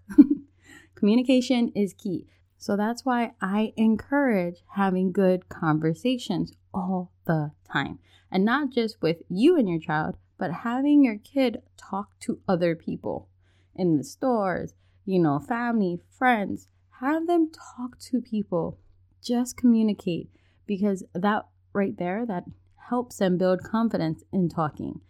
Communication 1.02 1.72
is 1.74 1.94
key. 1.94 2.28
So 2.58 2.76
that's 2.76 3.04
why 3.04 3.32
I 3.40 3.72
encourage 3.76 4.62
having 4.76 5.10
good 5.10 5.48
conversations 5.48 6.52
all 6.72 7.10
the 7.24 7.50
time. 7.68 7.98
And 8.30 8.44
not 8.44 8.70
just 8.70 9.02
with 9.02 9.16
you 9.28 9.56
and 9.56 9.68
your 9.68 9.80
child, 9.80 10.14
but 10.38 10.52
having 10.52 11.02
your 11.02 11.18
kid 11.18 11.60
talk 11.76 12.20
to 12.20 12.38
other 12.46 12.76
people 12.76 13.28
in 13.74 13.96
the 13.96 14.04
stores, 14.04 14.74
you 15.04 15.18
know, 15.18 15.40
family, 15.40 15.98
friends. 16.08 16.68
Have 17.00 17.26
them 17.26 17.50
talk 17.50 17.98
to 17.98 18.20
people. 18.20 18.78
Just 19.20 19.56
communicate 19.56 20.30
because 20.68 21.02
that 21.16 21.46
right 21.72 21.98
there, 21.98 22.24
that 22.26 22.44
helps 22.90 23.16
them 23.16 23.38
build 23.38 23.64
confidence 23.64 24.22
in 24.32 24.48
talking. 24.48 25.00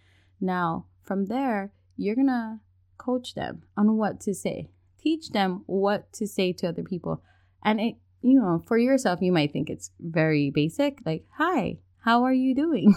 Now, 0.41 0.87
from 1.03 1.27
there, 1.27 1.71
you're 1.99 2.15
going 2.15 2.29
to 2.29 2.61
coach 2.97 3.35
them 3.35 3.65
on 3.77 3.99
what 3.99 4.21
to 4.21 4.33
say, 4.33 4.71
teach 5.03 5.31
them 5.31 5.63
what 5.67 6.13
to 6.15 6.27
say 6.27 6.53
to 6.55 6.69
other 6.69 6.83
people. 6.83 7.23
And 7.65 7.81
it 7.81 7.97
you 8.23 8.41
know, 8.41 8.63
for 8.67 8.79
yourself, 8.79 9.21
you 9.21 9.33
might 9.33 9.53
think 9.53 9.69
it's 9.69 9.91
very 10.01 10.51
basic, 10.51 10.99
like, 11.05 11.25
hi, 11.37 11.79
how 12.05 12.23
are 12.23 12.33
you 12.33 12.55
doing? 12.55 12.95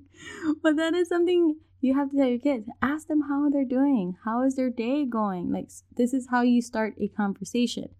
but 0.62 0.76
that 0.76 0.94
is 0.94 1.08
something 1.08 1.56
you 1.80 1.94
have 1.94 2.10
to 2.10 2.16
tell 2.16 2.26
your 2.26 2.38
kids. 2.38 2.66
Ask 2.80 3.06
them 3.06 3.22
how 3.28 3.50
they're 3.50 3.64
doing. 3.64 4.16
How 4.24 4.42
is 4.42 4.56
their 4.56 4.70
day 4.70 5.04
going? 5.04 5.52
Like, 5.52 5.70
this 5.96 6.14
is 6.14 6.28
how 6.30 6.40
you 6.40 6.62
start 6.62 6.94
a 6.98 7.08
conversation. 7.08 7.90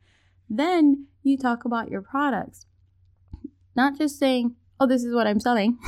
Then 0.48 1.06
you 1.22 1.36
talk 1.36 1.64
about 1.64 1.90
your 1.90 2.02
products. 2.02 2.66
Not 3.74 3.98
just 3.98 4.18
saying, 4.18 4.56
oh, 4.80 4.86
this 4.86 5.04
is 5.04 5.14
what 5.14 5.26
I'm 5.26 5.40
selling. 5.40 5.78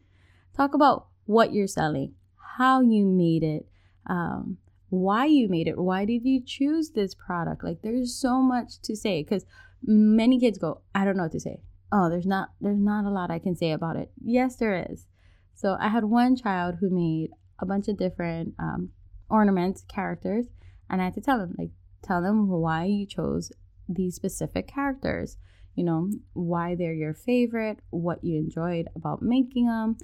talk 0.56 0.74
about 0.74 1.06
what 1.24 1.54
you're 1.54 1.66
selling, 1.66 2.14
how 2.58 2.82
you 2.82 3.06
made 3.06 3.42
it, 3.42 3.66
um, 4.06 4.58
why 4.90 5.24
you 5.24 5.48
made 5.48 5.68
it, 5.68 5.78
why 5.78 6.04
did 6.04 6.24
you 6.24 6.42
choose 6.44 6.90
this 6.90 7.14
product. 7.14 7.64
Like, 7.64 7.82
there's 7.82 8.14
so 8.14 8.42
much 8.42 8.80
to 8.82 8.94
say 8.94 9.22
because 9.22 9.46
many 9.82 10.38
kids 10.38 10.58
go, 10.58 10.82
I 10.94 11.04
don't 11.04 11.16
know 11.16 11.24
what 11.24 11.32
to 11.32 11.40
say. 11.40 11.62
Oh, 11.92 12.08
there's 12.08 12.26
not 12.26 12.50
there's 12.60 12.78
not 12.78 13.04
a 13.04 13.10
lot 13.10 13.30
I 13.30 13.38
can 13.38 13.56
say 13.56 13.72
about 13.72 13.96
it. 13.96 14.10
Yes, 14.22 14.56
there 14.56 14.86
is. 14.90 15.06
So 15.54 15.76
I 15.80 15.88
had 15.88 16.04
one 16.04 16.36
child 16.36 16.76
who 16.80 16.90
made 16.90 17.30
a 17.58 17.66
bunch 17.66 17.88
of 17.88 17.98
different 17.98 18.54
um, 18.58 18.90
ornaments, 19.28 19.84
characters, 19.88 20.46
and 20.88 21.00
I 21.00 21.06
had 21.06 21.14
to 21.14 21.20
tell 21.20 21.40
him 21.40 21.54
like 21.58 21.70
tell 22.02 22.22
them 22.22 22.48
why 22.48 22.84
you 22.84 23.06
chose 23.06 23.50
these 23.88 24.14
specific 24.14 24.68
characters. 24.68 25.36
You 25.74 25.84
know 25.84 26.10
why 26.32 26.74
they're 26.74 26.92
your 26.92 27.14
favorite, 27.14 27.78
what 27.90 28.22
you 28.22 28.38
enjoyed 28.38 28.88
about 28.94 29.22
making 29.22 29.66
them. 29.66 29.96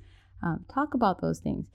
Um, 0.42 0.64
talk 0.72 0.94
about 0.94 1.20
those 1.20 1.38
things. 1.38 1.68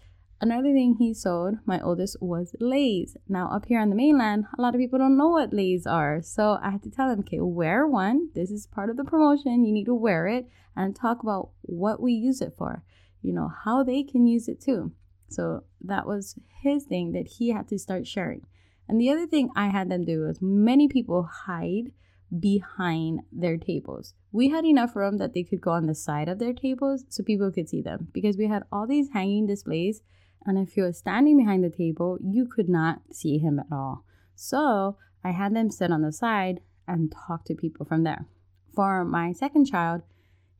Another 0.43 0.73
thing 0.73 0.95
he 0.97 1.13
sold, 1.13 1.59
my 1.67 1.79
oldest, 1.79 2.17
was 2.19 2.55
leis. 2.59 3.15
Now, 3.29 3.51
up 3.51 3.67
here 3.67 3.79
on 3.79 3.91
the 3.91 3.95
mainland, 3.95 4.45
a 4.57 4.61
lot 4.61 4.73
of 4.73 4.79
people 4.79 4.97
don't 4.97 5.15
know 5.15 5.29
what 5.29 5.53
leis 5.53 5.85
are. 5.85 6.19
So 6.23 6.57
I 6.63 6.71
had 6.71 6.81
to 6.81 6.89
tell 6.89 7.09
them, 7.09 7.19
okay, 7.19 7.39
wear 7.39 7.85
one. 7.85 8.29
This 8.33 8.49
is 8.49 8.65
part 8.65 8.89
of 8.89 8.97
the 8.97 9.03
promotion. 9.03 9.63
You 9.63 9.71
need 9.71 9.85
to 9.85 9.93
wear 9.93 10.25
it 10.25 10.49
and 10.75 10.95
talk 10.95 11.21
about 11.21 11.51
what 11.61 12.01
we 12.01 12.13
use 12.13 12.41
it 12.41 12.55
for, 12.57 12.83
you 13.21 13.31
know, 13.31 13.51
how 13.65 13.83
they 13.83 14.01
can 14.01 14.25
use 14.25 14.47
it 14.47 14.59
too. 14.59 14.93
So 15.29 15.65
that 15.79 16.07
was 16.07 16.35
his 16.63 16.85
thing 16.85 17.11
that 17.11 17.27
he 17.37 17.51
had 17.51 17.67
to 17.67 17.77
start 17.77 18.07
sharing. 18.07 18.41
And 18.89 18.99
the 18.99 19.11
other 19.11 19.27
thing 19.27 19.51
I 19.55 19.67
had 19.67 19.89
them 19.89 20.05
do 20.05 20.21
was 20.21 20.41
many 20.41 20.87
people 20.87 21.29
hide 21.45 21.91
behind 22.39 23.19
their 23.31 23.57
tables. 23.57 24.15
We 24.31 24.49
had 24.49 24.65
enough 24.65 24.95
room 24.95 25.17
that 25.17 25.35
they 25.35 25.43
could 25.43 25.61
go 25.61 25.71
on 25.71 25.85
the 25.85 25.93
side 25.93 26.27
of 26.27 26.39
their 26.39 26.53
tables 26.53 27.05
so 27.09 27.23
people 27.23 27.51
could 27.51 27.69
see 27.69 27.83
them 27.83 28.07
because 28.11 28.37
we 28.37 28.47
had 28.47 28.63
all 28.71 28.87
these 28.87 29.09
hanging 29.13 29.45
displays 29.45 30.01
and 30.45 30.57
if 30.57 30.73
he 30.73 30.81
was 30.81 30.97
standing 30.97 31.37
behind 31.37 31.63
the 31.63 31.69
table, 31.69 32.17
you 32.21 32.45
could 32.45 32.69
not 32.69 33.01
see 33.11 33.37
him 33.37 33.59
at 33.59 33.67
all. 33.71 34.03
So 34.35 34.97
I 35.23 35.31
had 35.31 35.55
them 35.55 35.69
sit 35.69 35.91
on 35.91 36.01
the 36.01 36.11
side 36.11 36.61
and 36.87 37.11
talk 37.11 37.45
to 37.45 37.55
people 37.55 37.85
from 37.85 38.03
there. 38.03 38.25
For 38.73 39.05
my 39.05 39.33
second 39.33 39.65
child, 39.65 40.01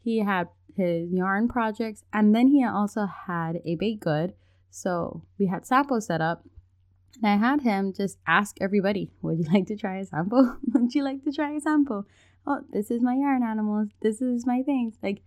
he 0.04 0.20
had 0.20 0.50
his 0.76 1.12
yarn 1.12 1.48
projects 1.48 2.04
and 2.14 2.36
then 2.36 2.48
he 2.48 2.64
also 2.64 3.08
had 3.28 3.60
a 3.66 3.76
baked 3.76 4.04
good. 4.04 4.34
So 4.70 5.24
we 5.40 5.48
had 5.48 5.66
samples 5.66 6.06
set 6.06 6.22
up 6.22 6.44
and 7.22 7.32
I 7.32 7.36
had 7.36 7.62
him 7.62 7.94
just 7.94 8.18
ask 8.28 8.56
everybody, 8.62 9.12
Would 9.22 9.40
you 9.40 9.46
like 9.52 9.68
to 9.68 9.76
try 9.76 9.98
a 9.98 10.06
sample? 10.06 10.58
Would 10.74 10.94
you 10.94 11.04
like 11.04 11.24
to 11.24 11.32
try 11.32 11.52
a 11.52 11.60
sample? 11.60 12.06
Oh, 12.46 12.62
this 12.72 12.90
is 12.90 13.02
my 13.02 13.16
yarn 13.16 13.44
animals. 13.44 13.90
This 14.02 14.22
is 14.22 14.46
my 14.46 14.62
things. 14.64 14.96
Like, 15.04 15.22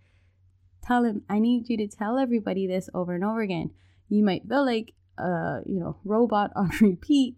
tell 0.83 1.03
him, 1.03 1.23
I 1.29 1.39
need 1.39 1.69
you 1.69 1.77
to 1.77 1.87
tell 1.87 2.17
everybody 2.17 2.67
this 2.67 2.89
over 2.93 3.13
and 3.13 3.23
over 3.23 3.41
again 3.41 3.71
you 4.09 4.23
might 4.23 4.47
feel 4.47 4.65
like 4.65 4.93
a 5.17 5.61
you 5.65 5.79
know 5.79 5.97
robot 6.03 6.51
on 6.55 6.69
repeat 6.81 7.37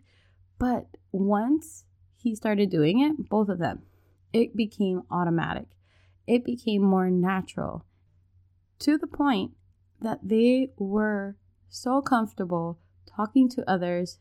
but 0.60 0.88
once 1.12 1.86
he 2.16 2.36
started 2.36 2.70
doing 2.70 3.00
it 3.00 3.30
both 3.30 3.50
of 3.50 3.60
them 3.60 3.82
it 4.34 4.56
became 4.56 5.04
automatic. 5.10 5.68
It 6.26 6.44
became 6.44 6.82
more 6.84 7.10
natural 7.10 7.86
to 8.80 8.98
the 8.98 9.08
point 9.08 9.52
that 10.02 10.20
they 10.22 10.72
were 10.78 11.38
so 11.70 12.02
comfortable 12.02 12.80
talking 13.08 13.50
to 13.50 13.70
others 13.70 14.20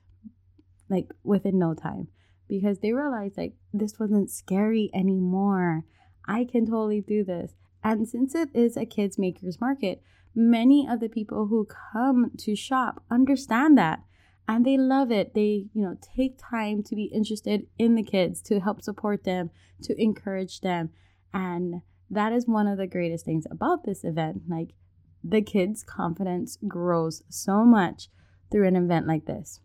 like 0.88 1.12
within 1.23 1.59
no 1.59 1.75
time 1.75 2.09
because 2.49 2.79
they 2.79 2.93
realized 2.93 3.37
like 3.37 3.55
this 3.73 3.99
wasn't 3.99 4.31
scary 4.31 4.91
anymore. 4.95 5.85
I 6.26 6.45
can 6.45 6.67
totally 6.67 7.00
do 7.00 7.25
this 7.25 7.53
and 7.87 8.09
since 8.09 8.35
it 8.35 8.49
is 8.52 8.76
a 8.76 8.85
kids 8.85 9.16
makers 9.16 9.61
market 9.61 10.02
many 10.35 10.87
of 10.88 11.00
the 11.00 11.09
people 11.09 11.47
who 11.47 11.66
come 11.93 12.31
to 12.37 12.55
shop 12.55 13.02
understand 13.11 13.78
that. 13.78 14.00
And 14.49 14.64
they 14.64 14.76
love 14.76 15.11
it. 15.11 15.35
They 15.35 15.66
you 15.73 15.83
know 15.83 15.97
take 16.16 16.38
time 16.38 16.83
to 16.85 16.95
be 16.95 17.05
interested 17.05 17.66
in 17.78 17.95
the 17.97 18.02
kids 18.02 18.40
to 18.43 18.61
help 18.61 18.83
support 18.83 19.25
them 19.25 19.50
to 19.83 20.00
encourage 20.00 20.61
them. 20.61 20.90
And 21.33 21.83
that 22.11 22.33
is 22.33 22.47
one 22.47 22.69
of 22.69 22.78
the 22.78 22.87
greatest 22.87 23.25
things 23.25 23.47
about 23.50 23.85
this 23.85 24.05
event. 24.05 24.43
Like 24.49 24.75
the 25.25 25.43
kids 25.43 25.83
confidence 25.83 26.59
grows 26.69 27.25
so 27.28 27.64
much 27.64 28.09
through 28.52 28.69
an 28.69 28.76
event 28.76 29.09
like 29.09 29.26
this. 29.26 29.61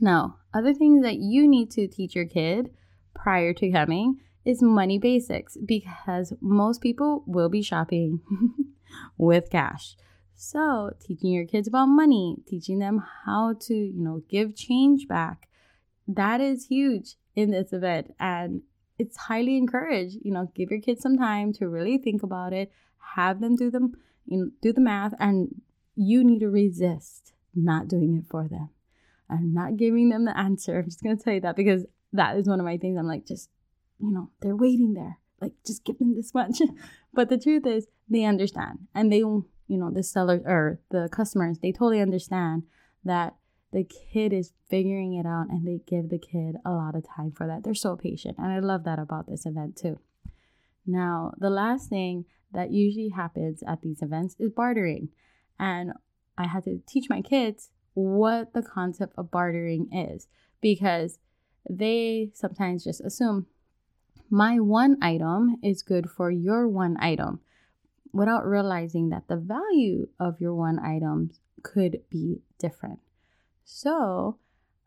Now 0.00 0.38
other 0.52 0.74
things 0.74 1.02
that 1.02 1.16
you 1.16 1.48
need 1.48 1.70
to 1.72 1.86
teach 1.86 2.14
your 2.14 2.26
kid 2.26 2.70
prior 3.14 3.54
to 3.54 3.70
coming 3.70 4.20
is 4.46 4.62
money 4.62 4.98
basics 4.98 5.56
because 5.56 6.32
most 6.40 6.80
people 6.80 7.24
will 7.26 7.48
be 7.48 7.62
shopping 7.62 8.20
with 9.18 9.50
cash. 9.50 9.96
So, 10.34 10.92
teaching 11.00 11.32
your 11.32 11.46
kids 11.46 11.66
about 11.66 11.86
money, 11.86 12.36
teaching 12.46 12.78
them 12.78 13.02
how 13.24 13.54
to, 13.60 13.74
you 13.74 14.02
know, 14.02 14.22
give 14.28 14.54
change 14.54 15.08
back, 15.08 15.48
that 16.06 16.40
is 16.40 16.66
huge 16.66 17.16
in 17.34 17.50
this 17.50 17.72
event. 17.72 18.14
And 18.20 18.62
it's 18.98 19.16
highly 19.16 19.56
encouraged. 19.56 20.18
You 20.22 20.32
know, 20.32 20.50
give 20.54 20.70
your 20.70 20.80
kids 20.80 21.02
some 21.02 21.16
time 21.16 21.52
to 21.54 21.68
really 21.68 21.98
think 21.98 22.22
about 22.22 22.52
it, 22.52 22.70
have 23.16 23.40
them 23.40 23.56
do 23.56 23.70
them, 23.70 23.96
you 24.26 24.38
know, 24.38 24.50
do 24.60 24.72
the 24.72 24.80
math, 24.80 25.14
and 25.18 25.62
you 25.96 26.22
need 26.22 26.40
to 26.40 26.50
resist 26.50 27.32
not 27.54 27.88
doing 27.88 28.16
it 28.16 28.26
for 28.28 28.46
them 28.46 28.68
and 29.28 29.54
not 29.54 29.76
giving 29.76 30.10
them 30.10 30.26
the 30.26 30.38
answer. 30.38 30.78
I'm 30.78 30.84
just 30.84 31.02
gonna 31.02 31.16
tell 31.16 31.32
you 31.32 31.40
that 31.40 31.56
because 31.56 31.86
that 32.12 32.36
is 32.36 32.46
one 32.46 32.60
of 32.60 32.66
my 32.66 32.76
things. 32.76 32.98
I'm 32.98 33.06
like, 33.06 33.26
just, 33.26 33.48
you 33.98 34.12
know, 34.12 34.30
they're 34.40 34.56
waiting 34.56 34.94
there. 34.94 35.18
Like 35.40 35.52
just 35.66 35.84
give 35.84 35.98
them 35.98 36.14
this 36.14 36.34
much. 36.34 36.60
But 37.12 37.30
the 37.30 37.38
truth 37.38 37.66
is 37.66 37.86
they 38.08 38.24
understand. 38.24 38.88
And 38.94 39.10
they 39.12 39.18
you 39.18 39.44
know 39.68 39.90
the 39.90 40.02
sellers 40.02 40.42
or 40.44 40.80
the 40.90 41.08
customers 41.10 41.58
they 41.58 41.72
totally 41.72 42.00
understand 42.00 42.64
that 43.04 43.36
the 43.72 43.84
kid 43.84 44.32
is 44.32 44.52
figuring 44.70 45.14
it 45.14 45.26
out 45.26 45.46
and 45.50 45.66
they 45.66 45.80
give 45.86 46.08
the 46.08 46.18
kid 46.18 46.56
a 46.64 46.70
lot 46.70 46.94
of 46.94 47.04
time 47.06 47.32
for 47.32 47.46
that. 47.46 47.64
They're 47.64 47.74
so 47.74 47.96
patient. 47.96 48.38
And 48.38 48.52
i 48.52 48.58
love 48.58 48.84
that 48.84 48.98
about 48.98 49.26
this 49.26 49.46
event 49.46 49.76
too. 49.76 49.98
Now 50.86 51.32
the 51.38 51.50
last 51.50 51.88
thing 51.88 52.26
that 52.52 52.70
usually 52.70 53.10
happens 53.10 53.62
at 53.66 53.82
these 53.82 54.02
events 54.02 54.36
is 54.38 54.50
bartering. 54.50 55.08
And 55.58 55.92
i 56.38 56.46
had 56.46 56.64
to 56.64 56.80
teach 56.86 57.08
my 57.08 57.22
kids 57.22 57.70
what 57.94 58.52
the 58.52 58.62
concept 58.62 59.14
of 59.16 59.30
bartering 59.30 59.88
is 59.90 60.28
because 60.60 61.18
they 61.68 62.30
sometimes 62.34 62.84
just 62.84 63.00
assume 63.00 63.46
my 64.30 64.58
one 64.58 64.96
item 65.02 65.56
is 65.62 65.82
good 65.82 66.10
for 66.10 66.30
your 66.30 66.68
one 66.68 66.96
item 67.00 67.40
without 68.12 68.46
realizing 68.46 69.10
that 69.10 69.28
the 69.28 69.36
value 69.36 70.08
of 70.18 70.40
your 70.40 70.54
one 70.54 70.78
item 70.78 71.30
could 71.62 72.00
be 72.10 72.40
different. 72.58 73.00
So 73.64 74.38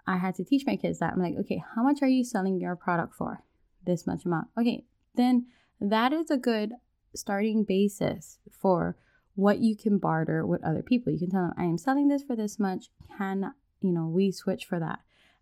I 0.07 0.17
had 0.17 0.35
to 0.35 0.43
teach 0.43 0.65
my 0.65 0.75
kids 0.75 0.99
that. 0.99 1.13
I'm 1.13 1.21
like, 1.21 1.35
okay, 1.41 1.61
how 1.75 1.83
much 1.83 2.01
are 2.01 2.07
you 2.07 2.23
selling 2.23 2.59
your 2.59 2.75
product 2.75 3.13
for? 3.15 3.43
This 3.85 4.07
much 4.07 4.25
amount. 4.25 4.47
Okay, 4.57 4.85
then 5.15 5.47
that 5.79 6.11
is 6.11 6.31
a 6.31 6.37
good 6.37 6.73
starting 7.13 7.63
basis 7.63 8.39
for 8.51 8.97
what 9.35 9.59
you 9.59 9.75
can 9.75 9.97
barter 9.97 10.45
with 10.45 10.63
other 10.63 10.81
people. 10.81 11.13
You 11.13 11.19
can 11.19 11.29
tell 11.29 11.43
them, 11.43 11.53
I 11.57 11.63
am 11.63 11.77
selling 11.77 12.07
this 12.07 12.23
for 12.23 12.35
this 12.35 12.59
much. 12.59 12.87
Can, 13.17 13.53
you 13.81 13.91
know, 13.91 14.07
we 14.07 14.31
switch 14.31 14.65
for 14.65 14.79
that? 14.79 14.99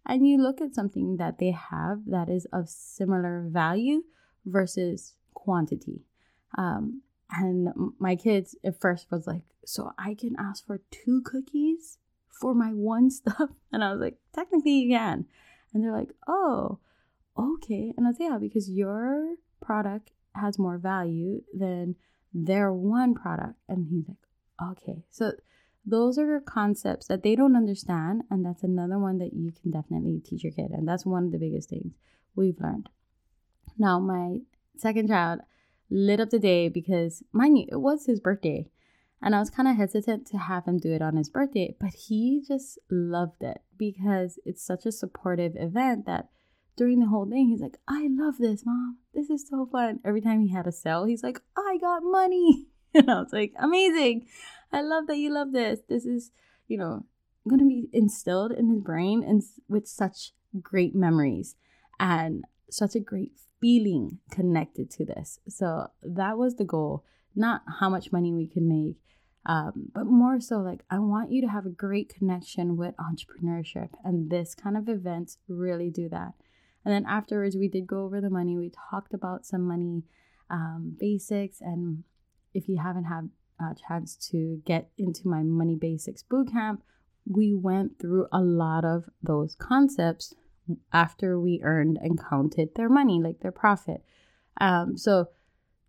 And 0.08 0.26
you 0.26 0.42
look 0.42 0.62
at 0.62 0.74
something 0.74 1.18
that 1.18 1.38
they 1.38 1.52
have 1.52 2.06
that 2.08 2.30
is 2.30 2.46
of 2.54 2.70
similar 2.70 3.46
value 3.50 4.04
versus 4.46 5.16
quantity. 5.34 6.06
Um, 6.58 7.02
and 7.30 7.70
my 8.00 8.16
kids 8.16 8.56
at 8.64 8.80
first 8.80 9.12
was 9.12 9.28
like, 9.28 9.44
So 9.66 9.92
I 9.98 10.14
can 10.14 10.36
ask 10.40 10.66
for 10.66 10.80
two 10.92 11.22
cookies 11.24 11.98
for 12.30 12.54
my 12.54 12.70
one 12.70 13.10
stuff? 13.20 13.50
And 13.72 13.84
I 13.84 13.92
was 13.92 14.00
like, 14.00 14.18
Technically, 14.34 14.80
you 14.80 14.96
can. 14.96 15.26
And 15.74 15.84
they're 15.84 15.92
like, 15.92 16.14
Oh, 16.28 16.80
okay. 17.38 17.94
And 17.98 18.08
I 18.08 18.10
was, 18.10 18.20
like, 18.20 18.30
Yeah, 18.30 18.38
because 18.38 18.70
your 18.70 19.36
product 19.62 20.12
has 20.36 20.58
more 20.58 20.78
value 20.78 21.42
than 21.54 21.96
their 22.34 22.72
one 22.72 23.14
product. 23.14 23.56
And 23.68 23.88
he's 23.90 24.08
like, 24.08 24.72
Okay. 24.72 25.04
So 25.10 25.34
those 25.90 26.18
are 26.18 26.40
concepts 26.42 27.08
that 27.08 27.24
they 27.24 27.36
don't 27.36 27.56
understand 27.56 28.24
and 28.30 28.46
that's 28.46 28.64
another 28.64 29.00
one 29.00 29.18
that 29.18 29.34
you 29.34 29.52
can 29.52 29.72
definitely 29.72 30.20
teach 30.20 30.44
your 30.44 30.52
kid 30.52 30.72
and 30.72 30.88
that's 30.88 31.06
one 31.06 31.26
of 31.26 31.32
the 31.32 31.38
biggest 31.38 31.70
things 31.70 31.94
we've 32.36 32.60
learned 32.60 32.90
now 33.78 34.00
my 34.00 34.38
second 34.78 35.08
child 35.08 35.40
lit 35.90 36.20
up 36.20 36.30
the 36.30 36.40
day 36.40 36.68
because 36.68 37.24
mind 37.32 37.58
you 37.58 37.66
it 37.72 37.78
was 37.78 38.06
his 38.06 38.20
birthday 38.20 38.68
and 39.22 39.34
i 39.34 39.40
was 39.40 39.50
kind 39.50 39.68
of 39.68 39.78
hesitant 39.78 40.28
to 40.28 40.38
have 40.38 40.66
him 40.66 40.78
do 40.78 40.92
it 40.92 41.02
on 41.02 41.16
his 41.16 41.30
birthday 41.30 41.74
but 41.80 41.94
he 41.94 42.44
just 42.46 42.78
loved 42.92 43.42
it 43.42 43.62
because 43.78 44.38
it's 44.46 44.62
such 44.62 44.86
a 44.86 44.92
supportive 44.92 45.54
event 45.56 46.06
that 46.06 46.28
during 46.78 47.00
the 47.00 47.08
whole 47.08 47.26
thing, 47.26 47.50
he's 47.50 47.60
like, 47.60 47.78
I 47.88 48.08
love 48.10 48.38
this, 48.38 48.64
mom. 48.64 49.00
This 49.14 49.32
is 49.32 49.46
so 49.50 49.68
fun. 49.70 50.00
Every 50.06 50.22
time 50.22 50.42
he 50.42 50.54
had 50.54 50.68
a 50.68 50.72
sale, 50.72 51.06
he's 51.06 51.24
like, 51.24 51.42
I 51.58 51.78
got 51.82 52.04
money. 52.04 52.68
And 52.94 53.12
I 53.12 53.20
was 53.20 53.34
like, 53.34 53.54
amazing. 53.60 54.28
I 54.72 54.82
love 54.82 55.08
that 55.08 55.18
you 55.18 55.34
love 55.34 55.52
this. 55.52 55.80
This 55.88 56.06
is, 56.06 56.32
you 56.68 56.78
know, 56.78 57.06
going 57.48 57.60
to 57.60 57.68
be 57.68 57.90
instilled 57.94 58.52
in 58.52 58.70
his 58.70 58.82
brain 58.82 59.24
and 59.24 59.42
with 59.68 59.88
such 59.88 60.34
great 60.62 60.94
memories 60.96 61.56
and 62.00 62.44
such 62.70 62.96
a 62.96 63.00
great 63.00 63.32
feeling 63.62 64.20
connected 64.32 64.92
to 64.92 65.06
this. 65.06 65.40
So 65.48 65.88
that 66.04 66.38
was 66.38 66.56
the 66.56 66.66
goal, 66.66 67.04
not 67.36 67.62
how 67.80 67.90
much 67.90 68.12
money 68.12 68.34
we 68.34 68.48
can 68.48 68.68
make, 68.68 68.98
um, 69.46 69.90
but 69.94 70.06
more 70.06 70.42
so 70.42 70.58
like 70.58 70.84
I 70.90 71.00
want 71.00 71.32
you 71.32 71.42
to 71.42 71.48
have 71.48 71.66
a 71.66 71.70
great 71.70 72.14
connection 72.14 72.76
with 72.76 72.96
entrepreneurship, 72.98 73.90
and 74.04 74.30
this 74.30 74.54
kind 74.54 74.76
of 74.76 74.90
events 74.90 75.38
really 75.48 75.90
do 75.90 76.10
that. 76.10 76.34
And 76.88 76.94
then 76.94 77.06
afterwards, 77.06 77.58
we 77.58 77.68
did 77.68 77.86
go 77.86 78.06
over 78.06 78.22
the 78.22 78.30
money. 78.30 78.56
We 78.56 78.72
talked 78.90 79.14
about 79.14 79.46
some 79.46 79.68
money 79.68 80.04
um, 80.50 80.96
basics. 80.98 81.60
And 81.60 82.06
if 82.54 82.70
you 82.70 82.78
haven't 82.78 83.04
had 83.04 83.30
a 83.60 83.76
chance 83.88 84.16
to 84.32 84.62
get 84.66 84.90
into 84.98 85.28
my 85.28 85.44
money 85.44 85.76
basics 85.76 86.24
bootcamp, 86.24 86.80
we 87.26 87.54
went 87.54 88.00
through 88.00 88.28
a 88.32 88.42
lot 88.42 88.86
of 88.86 89.10
those 89.22 89.56
concepts 89.56 90.34
after 90.92 91.40
we 91.40 91.62
earned 91.64 91.98
and 92.02 92.20
counted 92.22 92.76
their 92.76 92.90
money, 92.90 93.22
like 93.22 93.40
their 93.40 93.52
profit. 93.52 94.04
Um, 94.60 94.98
so 94.98 95.30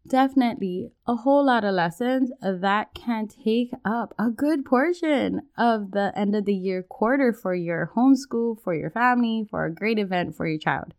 definitely 0.06 0.90
a 1.06 1.16
whole 1.16 1.44
lot 1.46 1.64
of 1.64 1.74
lessons 1.74 2.30
that 2.40 2.94
can 2.94 3.28
take 3.28 3.72
up 3.84 4.14
a 4.18 4.30
good 4.30 4.64
portion 4.64 5.42
of 5.56 5.90
the 5.90 6.12
end 6.16 6.34
of 6.34 6.44
the 6.44 6.54
year 6.54 6.82
quarter 6.82 7.32
for 7.32 7.54
your 7.54 7.92
homeschool, 7.94 8.60
for 8.62 8.74
your 8.74 8.90
family, 8.90 9.46
for 9.48 9.64
a 9.64 9.74
great 9.74 9.98
event 9.98 10.34
for 10.36 10.46
your 10.46 10.58
child. 10.58 10.94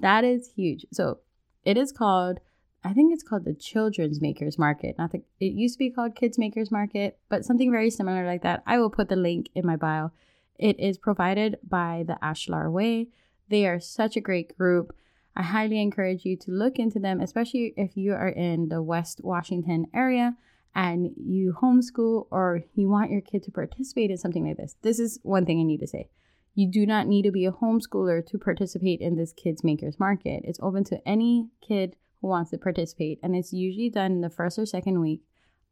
That 0.00 0.24
is 0.24 0.52
huge. 0.56 0.86
So 0.92 1.20
it 1.64 1.76
is 1.76 1.92
called, 1.92 2.40
I 2.82 2.94
think 2.94 3.12
it's 3.12 3.22
called 3.22 3.44
the 3.44 3.54
Children's 3.54 4.20
Makers 4.20 4.58
Market. 4.58 4.96
Not 4.98 5.12
the, 5.12 5.22
it 5.38 5.52
used 5.52 5.74
to 5.74 5.78
be 5.78 5.90
called 5.90 6.14
Kids 6.14 6.38
Makers 6.38 6.70
Market, 6.70 7.18
but 7.28 7.44
something 7.44 7.70
very 7.70 7.90
similar 7.90 8.24
like 8.24 8.42
that. 8.42 8.62
I 8.66 8.78
will 8.78 8.90
put 8.90 9.08
the 9.08 9.16
link 9.16 9.50
in 9.54 9.66
my 9.66 9.76
bio. 9.76 10.12
It 10.58 10.80
is 10.80 10.98
provided 10.98 11.58
by 11.66 12.04
the 12.06 12.18
Ashlar 12.22 12.70
Way. 12.70 13.08
They 13.48 13.66
are 13.66 13.80
such 13.80 14.16
a 14.16 14.20
great 14.20 14.56
group. 14.56 14.94
I 15.36 15.42
highly 15.42 15.80
encourage 15.80 16.24
you 16.24 16.36
to 16.38 16.50
look 16.50 16.78
into 16.78 16.98
them, 16.98 17.20
especially 17.20 17.74
if 17.76 17.96
you 17.96 18.12
are 18.12 18.28
in 18.28 18.68
the 18.68 18.82
West 18.82 19.20
Washington 19.22 19.86
area 19.94 20.36
and 20.74 21.10
you 21.16 21.56
homeschool 21.60 22.26
or 22.30 22.62
you 22.74 22.88
want 22.88 23.10
your 23.10 23.20
kid 23.20 23.42
to 23.44 23.50
participate 23.50 24.10
in 24.10 24.16
something 24.16 24.46
like 24.46 24.56
this. 24.56 24.76
This 24.82 24.98
is 24.98 25.18
one 25.22 25.44
thing 25.44 25.60
I 25.60 25.64
need 25.64 25.80
to 25.80 25.86
say. 25.86 26.08
You 26.54 26.70
do 26.70 26.86
not 26.86 27.06
need 27.06 27.22
to 27.22 27.30
be 27.30 27.44
a 27.44 27.52
homeschooler 27.52 28.26
to 28.26 28.38
participate 28.38 29.00
in 29.00 29.16
this 29.16 29.32
Kids 29.32 29.62
Makers 29.62 30.00
Market. 30.00 30.42
It's 30.44 30.60
open 30.62 30.84
to 30.84 31.08
any 31.08 31.48
kid 31.60 31.96
who 32.20 32.28
wants 32.28 32.50
to 32.50 32.58
participate, 32.58 33.18
and 33.22 33.34
it's 33.34 33.52
usually 33.52 33.90
done 33.90 34.12
in 34.12 34.20
the 34.20 34.30
first 34.30 34.58
or 34.58 34.66
second 34.66 35.00
week 35.00 35.22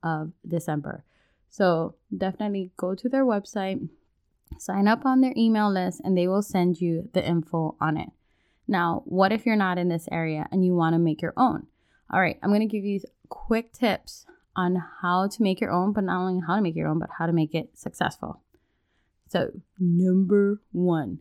of 0.02 0.32
December. 0.46 1.04
So 1.50 1.94
definitely 2.16 2.72
go 2.76 2.94
to 2.94 3.08
their 3.08 3.24
website, 3.24 3.88
sign 4.58 4.88
up 4.88 5.04
on 5.04 5.20
their 5.20 5.34
email 5.36 5.70
list, 5.70 6.00
and 6.04 6.16
they 6.16 6.28
will 6.28 6.42
send 6.42 6.80
you 6.80 7.08
the 7.12 7.26
info 7.26 7.76
on 7.80 7.96
it. 7.96 8.10
Now, 8.66 9.02
what 9.06 9.32
if 9.32 9.46
you're 9.46 9.56
not 9.56 9.78
in 9.78 9.88
this 9.88 10.08
area 10.12 10.46
and 10.52 10.64
you 10.64 10.74
want 10.74 10.94
to 10.94 10.98
make 10.98 11.22
your 11.22 11.32
own? 11.36 11.66
All 12.10 12.20
right, 12.20 12.38
I'm 12.42 12.50
going 12.50 12.60
to 12.60 12.66
give 12.66 12.84
you 12.84 13.00
quick 13.28 13.72
tips 13.72 14.26
on 14.56 14.82
how 15.00 15.28
to 15.28 15.42
make 15.42 15.60
your 15.60 15.70
own, 15.70 15.92
but 15.92 16.04
not 16.04 16.20
only 16.20 16.42
how 16.46 16.56
to 16.56 16.62
make 16.62 16.76
your 16.76 16.88
own, 16.88 16.98
but 16.98 17.10
how 17.18 17.26
to 17.26 17.32
make 17.32 17.54
it 17.54 17.78
successful. 17.78 18.42
So, 19.28 19.52
number 19.78 20.60
one, 20.72 21.20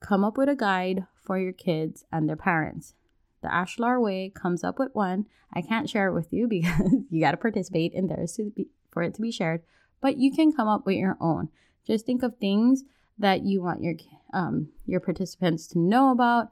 come 0.00 0.24
up 0.24 0.36
with 0.38 0.48
a 0.48 0.56
guide 0.56 1.06
for 1.16 1.38
your 1.38 1.52
kids 1.52 2.04
and 2.12 2.28
their 2.28 2.36
parents. 2.36 2.94
The 3.42 3.48
Ashlar 3.48 4.00
Way 4.00 4.30
comes 4.34 4.62
up 4.64 4.78
with 4.78 4.94
one. 4.94 5.26
I 5.52 5.62
can't 5.62 5.88
share 5.88 6.08
it 6.08 6.14
with 6.14 6.32
you 6.32 6.46
because 6.48 6.92
you 7.10 7.20
got 7.20 7.32
to 7.32 7.36
participate 7.36 7.92
in 7.92 8.06
theirs 8.06 8.32
to 8.34 8.50
be, 8.50 8.68
for 8.90 9.02
it 9.02 9.14
to 9.14 9.22
be 9.22 9.30
shared, 9.30 9.62
but 10.00 10.16
you 10.16 10.32
can 10.32 10.52
come 10.52 10.68
up 10.68 10.86
with 10.86 10.96
your 10.96 11.16
own. 11.20 11.48
Just 11.86 12.06
think 12.06 12.22
of 12.22 12.36
things 12.36 12.84
that 13.18 13.42
you 13.42 13.62
want 13.62 13.82
your 13.82 13.94
um, 14.32 14.68
your 14.86 15.00
participants 15.00 15.66
to 15.68 15.78
know 15.78 16.10
about, 16.10 16.48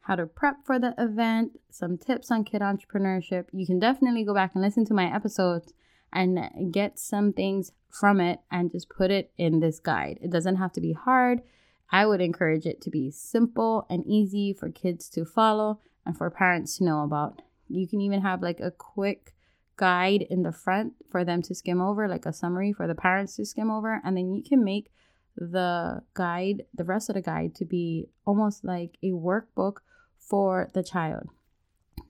how 0.00 0.16
to 0.16 0.26
prep 0.26 0.56
for 0.64 0.78
the 0.78 0.94
event, 0.98 1.58
some 1.70 1.96
tips 1.96 2.30
on 2.30 2.44
kid 2.44 2.60
entrepreneurship. 2.60 3.46
You 3.52 3.66
can 3.66 3.78
definitely 3.78 4.24
go 4.24 4.34
back 4.34 4.52
and 4.54 4.62
listen 4.62 4.84
to 4.86 4.94
my 4.94 5.14
episodes 5.14 5.72
and 6.12 6.72
get 6.72 6.98
some 6.98 7.32
things 7.32 7.72
from 7.90 8.20
it 8.20 8.40
and 8.50 8.70
just 8.70 8.88
put 8.88 9.10
it 9.10 9.32
in 9.38 9.60
this 9.60 9.78
guide. 9.78 10.18
It 10.22 10.30
doesn't 10.30 10.56
have 10.56 10.72
to 10.72 10.80
be 10.80 10.92
hard. 10.92 11.42
I 11.90 12.06
would 12.06 12.20
encourage 12.20 12.66
it 12.66 12.80
to 12.82 12.90
be 12.90 13.10
simple 13.10 13.86
and 13.88 14.04
easy 14.06 14.52
for 14.52 14.68
kids 14.70 15.08
to 15.10 15.24
follow 15.24 15.80
and 16.06 16.16
for 16.16 16.30
parents 16.30 16.78
to 16.78 16.84
know 16.84 17.02
about. 17.02 17.42
You 17.68 17.88
can 17.88 18.00
even 18.00 18.22
have 18.22 18.42
like 18.42 18.60
a 18.60 18.70
quick 18.70 19.34
guide 19.76 20.26
in 20.30 20.42
the 20.42 20.52
front 20.52 20.94
for 21.10 21.24
them 21.24 21.42
to 21.42 21.54
skim 21.54 21.80
over, 21.80 22.08
like 22.08 22.26
a 22.26 22.32
summary 22.32 22.72
for 22.72 22.86
the 22.86 22.94
parents 22.94 23.36
to 23.36 23.44
skim 23.44 23.70
over, 23.70 24.00
and 24.04 24.16
then 24.16 24.32
you 24.32 24.42
can 24.42 24.62
make 24.62 24.90
the 25.36 26.02
guide, 26.14 26.64
the 26.74 26.84
rest 26.84 27.08
of 27.08 27.14
the 27.14 27.22
guide, 27.22 27.54
to 27.56 27.64
be 27.64 28.08
almost 28.24 28.64
like 28.64 28.96
a 29.02 29.10
workbook 29.10 29.78
for 30.18 30.70
the 30.74 30.82
child. 30.82 31.28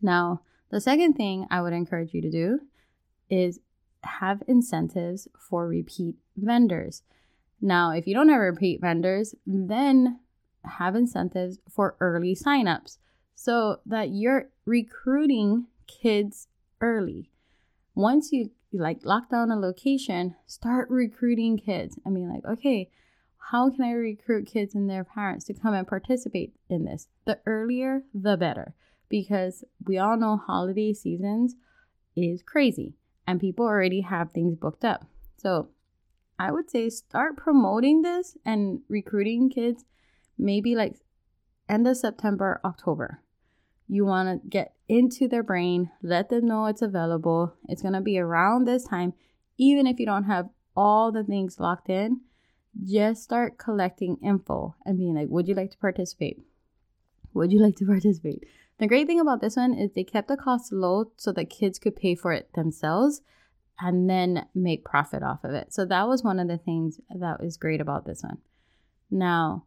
Now, 0.03 0.43
the 0.71 0.81
second 0.81 1.15
thing 1.15 1.47
I 1.51 1.63
would 1.63 1.73
encourage 1.73 2.13
you 2.13 2.21
to 2.23 2.31
do 2.31 2.61
is 3.31 3.61
have 4.03 4.43
incentives 4.47 5.29
for 5.39 5.67
repeat 5.67 6.17
vendors. 6.37 7.03
Now, 7.61 7.93
if 7.93 8.07
you 8.07 8.15
don't 8.15 8.29
have 8.29 8.41
repeat 8.41 8.81
vendors, 8.81 9.35
then 9.47 10.21
have 10.65 10.95
incentives 10.95 11.59
for 11.71 11.97
early 12.01 12.35
signups 12.35 12.99
so 13.35 13.81
that 13.87 14.11
you're 14.11 14.49
recruiting 14.65 15.67
kids 15.87 16.49
early. 16.81 17.31
Once 17.95 18.33
you 18.33 18.51
like 18.73 19.05
lock 19.05 19.31
down 19.31 19.51
a 19.51 19.57
location, 19.57 20.35
start 20.47 20.91
recruiting 20.91 21.57
kids. 21.57 21.99
I 22.05 22.11
mean, 22.11 22.29
like, 22.29 22.45
okay, 22.45 22.91
how 23.51 23.71
can 23.71 23.85
I 23.85 23.93
recruit 23.93 24.47
kids 24.47 24.75
and 24.75 24.89
their 24.89 25.05
parents 25.05 25.45
to 25.47 25.55
come 25.55 25.75
and 25.75 25.87
participate 25.87 26.55
in 26.69 26.85
this? 26.85 27.09
The 27.25 27.39
earlier, 27.47 28.03
the 28.13 28.37
better, 28.37 28.75
because 29.09 29.65
we 29.87 29.99
all 29.99 30.17
know 30.17 30.37
holiday 30.37 30.93
seasons 30.93 31.55
is 32.17 32.43
crazy 32.43 32.95
and 33.27 33.41
people 33.41 33.67
already 33.67 34.01
have 34.01 34.33
things 34.33 34.57
booked 34.57 34.85
up. 34.85 35.07
So 35.37 35.69
I 36.39 36.51
would 36.51 36.71
say 36.71 36.91
start 36.91 37.37
promoting 37.37 38.03
this 38.03 38.37
and 38.45 38.81
recruiting 38.89 39.51
kids 39.51 39.85
maybe 40.37 40.75
like 40.75 40.97
end 41.69 41.87
of 41.87 41.97
September, 41.97 42.61
October. 42.65 43.21
You 43.89 44.05
want 44.05 44.43
to 44.43 44.49
get 44.49 44.75
into 44.89 45.29
their 45.29 45.43
brain, 45.43 45.91
let 46.03 46.31
them 46.31 46.47
know 46.47 46.67
it's 46.67 46.83
available. 46.83 47.55
It's 47.69 47.83
going 47.83 47.95
to 47.95 48.01
be 48.01 48.19
around 48.19 48.65
this 48.65 48.85
time, 48.85 49.13
even 49.59 49.87
if 49.87 49.99
you 49.99 50.07
don't 50.07 50.25
have 50.25 50.49
all 50.77 51.13
the 51.13 51.25
things 51.25 51.61
locked 51.61 51.89
in 51.89 52.21
just 52.83 53.23
start 53.23 53.59
collecting 53.59 54.17
info 54.23 54.75
and 54.85 54.99
being 54.99 55.15
like, 55.15 55.29
would 55.29 55.49
you 55.49 55.55
like 55.55 55.71
to 55.71 55.79
participate? 55.79 56.43
Would 57.33 57.53
you 57.53 57.61
like 57.61 57.77
to 57.77 57.87
participate? 57.87 58.45
The 58.79 58.87
great 58.87 59.07
thing 59.07 59.21
about 59.21 59.41
this 59.41 59.57
one 59.57 59.75
is 59.75 59.93
they 59.93 60.05
kept 60.05 60.29
the 60.29 60.37
cost 60.37 60.73
low 60.73 61.13
so 61.17 61.33
that 61.33 61.51
kids 61.51 61.79
could 61.79 61.97
pay 61.97 62.15
for 62.15 62.33
it 62.33 62.53
themselves 62.55 63.23
and 63.81 64.09
then 64.09 64.47
make 64.55 64.85
profit 64.85 65.23
off 65.23 65.45
of 65.45 65.53
it. 65.53 65.73
So 65.73 65.85
that 65.85 66.09
was 66.09 66.23
one 66.23 66.41
of 66.41 66.49
the 66.49 66.59
things 66.59 67.01
that 67.11 67.43
was 67.43 67.57
great 67.57 67.81
about 67.81 68.07
this 68.07 68.23
one. 68.23 68.39
Now, 69.11 69.65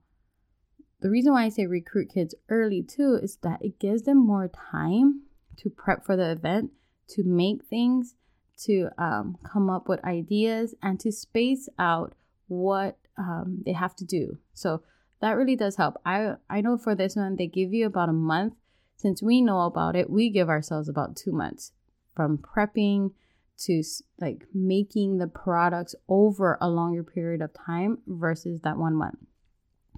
the 1.00 1.10
reason 1.10 1.34
why 1.34 1.46
I 1.46 1.50
say 1.50 1.66
recruit 1.66 2.10
kids 2.14 2.34
early 2.50 2.82
too 2.82 3.20
is 3.22 3.38
that 3.44 3.62
it 3.62 3.80
gives 3.80 4.04
them 4.04 4.18
more 4.18 4.48
time 4.72 5.22
to 5.58 5.70
prep 5.70 6.06
for 6.06 6.16
the 6.16 6.32
event, 6.32 6.72
to 7.10 7.24
make 7.24 7.66
things, 7.66 8.16
to 8.64 8.90
um, 8.98 9.38
come 9.44 9.70
up 9.70 9.88
with 9.88 10.04
ideas, 10.04 10.74
and 10.82 11.00
to 11.00 11.12
space 11.12 11.70
out 11.78 12.14
what 12.48 12.98
um, 13.18 13.62
they 13.66 13.74
have 13.74 13.96
to 13.98 14.06
do. 14.06 14.38
So 14.54 14.82
that 15.22 15.32
really 15.32 15.56
does 15.56 15.76
help. 15.76 16.00
I 16.06 16.36
I 16.50 16.62
know 16.62 16.78
for 16.78 16.96
this 16.96 17.16
one 17.16 17.36
they 17.36 17.48
give 17.48 17.74
you 17.74 17.86
about 17.86 18.10
a 18.10 18.14
month. 18.14 18.54
Since 18.96 19.22
we 19.22 19.42
know 19.42 19.62
about 19.62 19.96
it, 19.96 20.10
we 20.10 20.30
give 20.32 20.50
ourselves 20.50 20.90
about 20.90 21.16
two 21.16 21.32
months 21.32 21.72
from 22.16 22.40
prepping 22.40 23.12
to 23.60 23.84
like 24.20 24.46
making 24.54 25.18
the 25.18 25.28
products 25.28 25.94
over 26.08 26.58
a 26.60 26.70
longer 26.70 27.04
period 27.04 27.42
of 27.42 27.54
time 27.54 28.00
versus 28.08 28.62
that 28.62 28.78
one 28.78 28.96
month. 28.96 29.20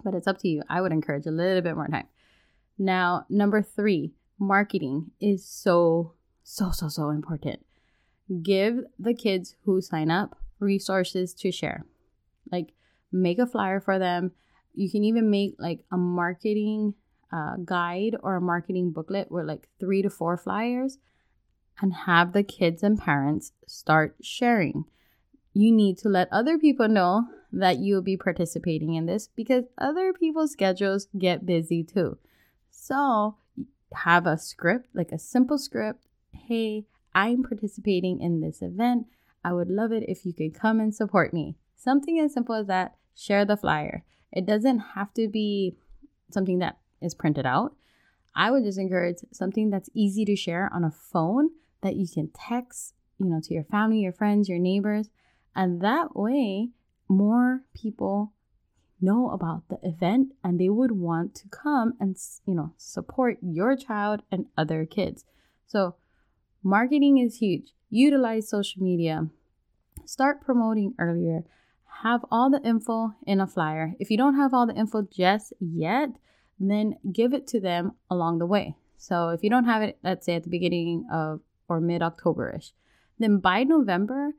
But 0.04 0.16
it's 0.16 0.28
up 0.28 0.40
to 0.40 0.48
you. 0.48 0.64
I 0.70 0.82
would 0.82 0.92
encourage 0.92 1.26
a 1.26 1.32
little 1.32 1.62
bit 1.62 1.76
more 1.76 1.88
time. 1.88 2.08
Now, 2.78 3.26
number 3.30 3.62
three, 3.62 4.14
marketing 4.40 5.12
is 5.20 5.46
so, 5.46 6.14
so, 6.44 6.72
so, 6.72 6.88
so 6.88 7.10
important. 7.10 7.66
Give 8.42 8.82
the 8.98 9.14
kids 9.14 9.56
who 9.66 9.82
sign 9.82 10.10
up 10.10 10.38
resources 10.60 11.34
to 11.36 11.52
share. 11.52 11.86
Like 12.52 12.74
make 13.12 13.40
a 13.40 13.46
flyer 13.46 13.80
for 13.80 14.00
them. 14.00 14.32
You 14.74 14.90
can 14.90 15.04
even 15.04 15.30
make 15.30 15.56
like 15.60 15.84
a 15.92 15.98
marketing 15.98 16.94
uh, 17.34 17.58
guide 17.64 18.16
or 18.24 18.36
a 18.36 18.42
marketing 18.42 18.92
booklet 18.92 19.32
with 19.32 19.46
like 19.46 19.68
three 19.80 20.02
to 20.02 20.10
four 20.10 20.38
flyers 20.38 20.98
and 21.82 21.94
have 21.94 22.34
the 22.34 22.44
kids 22.44 22.84
and 22.84 23.00
parents 23.00 23.52
start 23.68 24.16
sharing. 24.22 24.86
You 25.54 25.72
need 25.72 25.98
to 26.00 26.10
let 26.10 26.32
other 26.32 26.58
people 26.58 26.88
know 26.88 27.26
that 27.52 27.80
you'll 27.80 28.02
be 28.02 28.18
participating 28.18 28.94
in 28.94 29.06
this 29.06 29.28
because 29.36 29.66
other 29.78 30.14
people's 30.14 30.52
schedules 30.52 31.08
get 31.18 31.46
busy 31.46 31.84
too. 31.84 32.18
So 32.70 33.36
have 33.94 34.26
a 34.26 34.38
script, 34.38 34.90
like 34.94 35.12
a 35.12 35.20
simple 35.20 35.58
script. 35.58 36.06
Hey, 36.32 36.86
I'm 37.16 37.44
participating 37.44 38.22
in 38.22 38.42
this 38.42 38.62
event. 38.62 39.08
I 39.44 39.54
would 39.54 39.70
love 39.70 39.92
it 39.92 40.04
if 40.08 40.26
you 40.26 40.34
could 40.34 40.54
come 40.54 40.80
and 40.80 40.94
support 40.94 41.34
me. 41.34 41.56
Something 41.76 42.20
as 42.20 42.34
simple 42.34 42.56
as 42.56 42.68
that. 42.68 42.96
Share 43.16 43.46
the 43.46 43.58
flyer. 43.58 44.04
It 44.32 44.46
doesn't 44.46 44.80
have 44.80 45.14
to 45.16 45.28
be 45.28 45.76
something 46.32 46.60
that 46.60 46.78
is 47.02 47.16
printed 47.16 47.46
out. 47.46 47.76
I 48.36 48.52
would 48.52 48.64
just 48.64 48.78
encourage 48.78 49.18
something 49.32 49.70
that's 49.70 49.90
easy 49.94 50.24
to 50.26 50.36
share 50.36 50.70
on 50.74 50.84
a 50.84 50.92
phone 50.92 51.50
that 51.82 51.96
you 51.96 52.08
can 52.08 52.30
text, 52.30 52.94
you 53.18 53.26
know, 53.26 53.42
to 53.42 53.54
your 53.54 53.64
family, 53.64 54.00
your 54.00 54.14
friends, 54.14 54.48
your 54.48 54.60
neighbors, 54.60 55.10
and 55.56 55.82
that 55.82 56.16
way 56.16 56.70
more 57.10 57.64
people 57.74 58.34
know 59.02 59.32
about 59.32 59.64
the 59.70 59.80
event 59.84 60.34
and 60.44 60.60
they 60.60 60.70
would 60.70 60.92
want 60.92 61.34
to 61.34 61.48
come 61.50 61.94
and 62.00 62.16
you 62.46 62.54
know 62.54 62.74
support 62.78 63.38
your 63.42 63.76
child 63.76 64.22
and 64.32 64.46
other 64.58 64.86
kids. 64.86 65.26
So 65.68 65.96
marketing 66.64 67.18
is 67.18 67.38
huge. 67.38 67.74
Utilize 67.90 68.50
social 68.50 68.82
media. 68.84 69.28
Start 70.06 70.42
promoting 70.42 70.94
earlier. 71.00 71.44
Have 72.04 72.26
all 72.32 72.50
the 72.50 72.62
info 72.62 73.16
in 73.26 73.42
a 73.42 73.48
flyer. 73.48 73.96
If 74.00 74.10
you 74.12 74.18
don't 74.18 74.36
have 74.36 74.54
all 74.54 74.68
the 74.68 74.76
info 74.76 75.08
just 75.12 75.54
yet 75.60 76.10
then 76.60 76.96
give 77.12 77.34
it 77.34 77.48
to 77.48 77.60
them 77.60 77.94
along 78.10 78.40
the 78.40 78.46
way. 78.46 78.76
So 78.98 79.30
if 79.30 79.44
you 79.44 79.50
don't 79.50 79.66
have 79.66 79.82
it 79.82 79.98
let's 80.04 80.26
say 80.26 80.36
at 80.36 80.44
the 80.44 80.50
beginning 80.50 81.08
of 81.12 81.42
or 81.70 81.80
mid 81.80 82.02
octoberish 82.02 82.72
then 83.20 83.38
by 83.38 83.64
november 83.64 84.32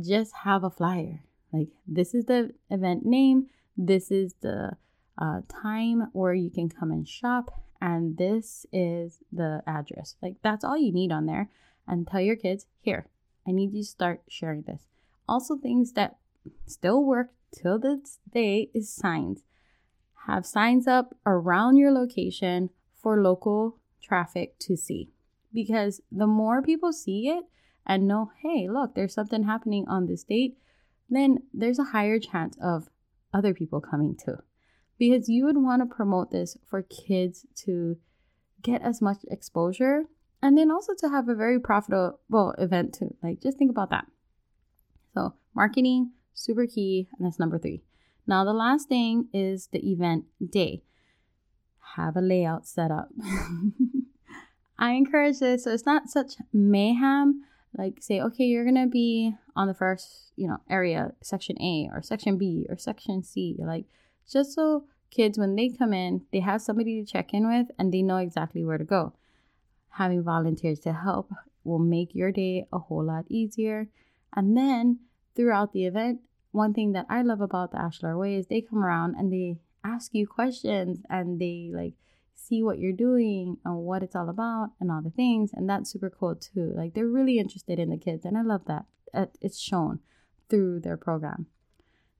just 0.00 0.32
have 0.44 0.62
a 0.62 0.70
flyer 0.70 1.24
like 1.52 1.68
this 1.86 2.14
is 2.14 2.26
the 2.26 2.52
event 2.70 3.04
name 3.04 3.46
this 3.78 4.10
is 4.10 4.34
the 4.40 4.72
uh, 5.16 5.40
time 5.48 6.08
where 6.12 6.34
you 6.34 6.50
can 6.50 6.68
come 6.68 6.90
and 6.90 7.08
shop, 7.08 7.62
and 7.80 8.18
this 8.18 8.66
is 8.72 9.20
the 9.32 9.62
address. 9.68 10.16
Like, 10.20 10.34
that's 10.42 10.64
all 10.64 10.76
you 10.76 10.92
need 10.92 11.12
on 11.12 11.26
there. 11.26 11.48
And 11.86 12.06
tell 12.06 12.20
your 12.20 12.36
kids, 12.36 12.66
here, 12.80 13.06
I 13.46 13.52
need 13.52 13.72
you 13.72 13.82
to 13.82 13.88
start 13.88 14.22
sharing 14.28 14.62
this. 14.62 14.88
Also, 15.28 15.56
things 15.56 15.92
that 15.92 16.16
still 16.66 17.04
work 17.04 17.30
till 17.52 17.78
this 17.78 18.18
day 18.30 18.68
is 18.74 18.90
signs. 18.90 19.44
Have 20.26 20.44
signs 20.44 20.88
up 20.88 21.14
around 21.24 21.76
your 21.76 21.92
location 21.92 22.70
for 23.00 23.22
local 23.22 23.78
traffic 24.02 24.58
to 24.60 24.76
see. 24.76 25.10
Because 25.54 26.02
the 26.10 26.26
more 26.26 26.62
people 26.62 26.92
see 26.92 27.28
it 27.28 27.44
and 27.86 28.08
know, 28.08 28.32
hey, 28.42 28.68
look, 28.68 28.94
there's 28.94 29.14
something 29.14 29.44
happening 29.44 29.86
on 29.88 30.06
this 30.06 30.24
date, 30.24 30.58
then 31.08 31.38
there's 31.52 31.78
a 31.78 31.84
higher 31.84 32.18
chance 32.18 32.56
of 32.62 32.88
other 33.32 33.54
people 33.54 33.80
coming 33.80 34.16
too. 34.16 34.36
Because 34.98 35.28
you 35.28 35.44
would 35.44 35.56
want 35.56 35.82
to 35.82 35.94
promote 35.94 36.30
this 36.30 36.56
for 36.68 36.82
kids 36.82 37.46
to 37.64 37.98
get 38.62 38.82
as 38.82 39.00
much 39.00 39.18
exposure 39.30 40.04
and 40.42 40.58
then 40.58 40.70
also 40.70 40.92
to 40.98 41.08
have 41.08 41.28
a 41.28 41.34
very 41.34 41.60
profitable 41.60 42.54
event 42.58 42.94
too. 42.94 43.14
Like 43.22 43.40
just 43.40 43.58
think 43.58 43.70
about 43.70 43.90
that. 43.90 44.06
So, 45.14 45.34
marketing 45.54 46.12
super 46.38 46.66
key, 46.66 47.08
and 47.18 47.26
that's 47.26 47.38
number 47.38 47.58
3. 47.58 47.82
Now, 48.26 48.44
the 48.44 48.52
last 48.52 48.88
thing 48.88 49.28
is 49.32 49.68
the 49.68 49.80
event 49.90 50.26
day. 50.50 50.82
Have 51.96 52.16
a 52.16 52.20
layout 52.20 52.66
set 52.66 52.90
up. 52.90 53.08
I 54.78 54.92
encourage 54.92 55.40
this 55.40 55.64
so 55.64 55.72
it's 55.72 55.86
not 55.86 56.08
such 56.08 56.34
mayhem, 56.52 57.42
like 57.76 57.98
say 58.00 58.20
okay 58.20 58.44
you're 58.44 58.64
gonna 58.64 58.86
be 58.86 59.34
on 59.54 59.68
the 59.68 59.74
first 59.74 60.32
you 60.36 60.46
know 60.46 60.58
area 60.70 61.12
section 61.22 61.60
a 61.60 61.88
or 61.92 62.02
section 62.02 62.38
b 62.38 62.66
or 62.68 62.76
section 62.76 63.22
c 63.22 63.56
like 63.58 63.84
just 64.30 64.52
so 64.52 64.84
kids 65.10 65.38
when 65.38 65.56
they 65.56 65.68
come 65.68 65.92
in 65.92 66.22
they 66.32 66.40
have 66.40 66.62
somebody 66.62 67.02
to 67.02 67.10
check 67.10 67.32
in 67.32 67.48
with 67.48 67.66
and 67.78 67.92
they 67.92 68.02
know 68.02 68.18
exactly 68.18 68.64
where 68.64 68.78
to 68.78 68.84
go. 68.84 69.14
Having 69.90 70.22
volunteers 70.22 70.80
to 70.80 70.92
help 70.92 71.30
will 71.64 71.78
make 71.78 72.14
your 72.14 72.30
day 72.30 72.66
a 72.72 72.78
whole 72.78 73.04
lot 73.04 73.24
easier. 73.28 73.88
And 74.34 74.56
then 74.56 75.00
throughout 75.34 75.72
the 75.72 75.86
event 75.86 76.20
one 76.50 76.74
thing 76.74 76.92
that 76.92 77.06
i 77.08 77.22
love 77.22 77.40
about 77.40 77.70
the 77.70 77.76
ashlar 77.78 78.18
way 78.18 78.34
is 78.34 78.46
they 78.46 78.60
come 78.60 78.82
around 78.82 79.14
and 79.16 79.32
they 79.32 79.56
ask 79.84 80.14
you 80.14 80.26
questions 80.26 80.98
and 81.08 81.40
they 81.40 81.70
like 81.72 81.94
see 82.40 82.62
what 82.62 82.78
you're 82.78 82.92
doing 82.92 83.58
and 83.64 83.78
what 83.78 84.02
it's 84.02 84.16
all 84.16 84.28
about 84.28 84.70
and 84.80 84.90
all 84.90 85.02
the 85.02 85.10
things. 85.10 85.50
And 85.52 85.68
that's 85.68 85.90
super 85.90 86.08
cool 86.08 86.36
too. 86.36 86.72
Like 86.74 86.94
they're 86.94 87.06
really 87.06 87.38
interested 87.38 87.78
in 87.78 87.90
the 87.90 87.98
kids. 87.98 88.24
And 88.24 88.38
I 88.38 88.42
love 88.42 88.62
that. 88.66 88.84
It's 89.40 89.58
shown 89.58 90.00
through 90.48 90.80
their 90.80 90.96
program. 90.96 91.46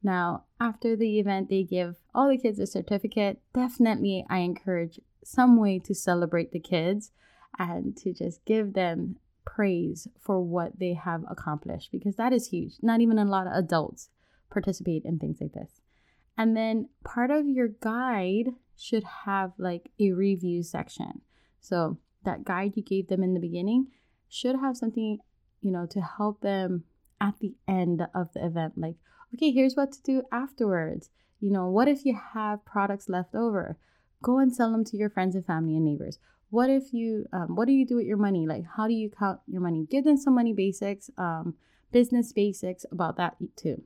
Now, 0.02 0.44
after 0.60 0.96
the 0.96 1.18
event, 1.18 1.48
they 1.48 1.62
give 1.62 1.96
all 2.14 2.28
the 2.28 2.38
kids 2.38 2.58
a 2.58 2.66
certificate. 2.66 3.40
Definitely, 3.52 4.24
I 4.28 4.38
encourage 4.38 5.00
some 5.24 5.58
way 5.58 5.78
to 5.80 5.94
celebrate 5.94 6.52
the 6.52 6.60
kids 6.60 7.10
and 7.58 7.96
to 7.98 8.12
just 8.12 8.44
give 8.44 8.74
them 8.74 9.16
praise 9.44 10.06
for 10.20 10.40
what 10.40 10.78
they 10.78 10.94
have 10.94 11.24
accomplished 11.28 11.90
because 11.90 12.16
that 12.16 12.32
is 12.32 12.48
huge. 12.48 12.74
Not 12.82 13.00
even 13.00 13.18
a 13.18 13.24
lot 13.24 13.46
of 13.46 13.54
adults 13.54 14.10
participate 14.50 15.04
in 15.04 15.18
things 15.18 15.38
like 15.40 15.52
this. 15.52 15.80
And 16.36 16.56
then 16.56 16.90
part 17.02 17.30
of 17.30 17.48
your 17.48 17.68
guide 17.68 18.50
should 18.78 19.04
have 19.24 19.52
like 19.58 19.90
a 19.98 20.12
review 20.12 20.62
section. 20.62 21.20
So 21.60 21.98
that 22.24 22.44
guide 22.44 22.72
you 22.76 22.82
gave 22.82 23.08
them 23.08 23.22
in 23.22 23.34
the 23.34 23.40
beginning 23.40 23.88
should 24.28 24.56
have 24.56 24.76
something, 24.76 25.18
you 25.60 25.70
know, 25.72 25.86
to 25.86 26.00
help 26.00 26.40
them 26.40 26.84
at 27.20 27.34
the 27.40 27.54
end 27.66 28.06
of 28.14 28.32
the 28.32 28.44
event. 28.44 28.74
Like, 28.76 28.94
okay, 29.34 29.50
here's 29.50 29.74
what 29.74 29.92
to 29.92 30.02
do 30.02 30.22
afterwards. 30.30 31.10
You 31.40 31.50
know, 31.50 31.66
what 31.66 31.88
if 31.88 32.04
you 32.04 32.18
have 32.34 32.64
products 32.64 33.08
left 33.08 33.34
over? 33.34 33.76
Go 34.22 34.38
and 34.38 34.54
sell 34.54 34.72
them 34.72 34.84
to 34.84 34.96
your 34.96 35.10
friends 35.10 35.34
and 35.34 35.44
family 35.44 35.76
and 35.76 35.84
neighbors. 35.84 36.18
What 36.50 36.70
if 36.70 36.92
you, 36.92 37.26
um, 37.32 37.56
what 37.56 37.66
do 37.66 37.72
you 37.72 37.86
do 37.86 37.96
with 37.96 38.06
your 38.06 38.16
money? 38.16 38.46
Like, 38.46 38.64
how 38.76 38.86
do 38.86 38.94
you 38.94 39.10
count 39.10 39.40
your 39.46 39.60
money? 39.60 39.86
Give 39.90 40.04
them 40.04 40.16
some 40.16 40.34
money 40.34 40.52
basics, 40.52 41.10
um, 41.18 41.54
business 41.92 42.32
basics 42.32 42.86
about 42.90 43.16
that 43.16 43.36
too. 43.56 43.82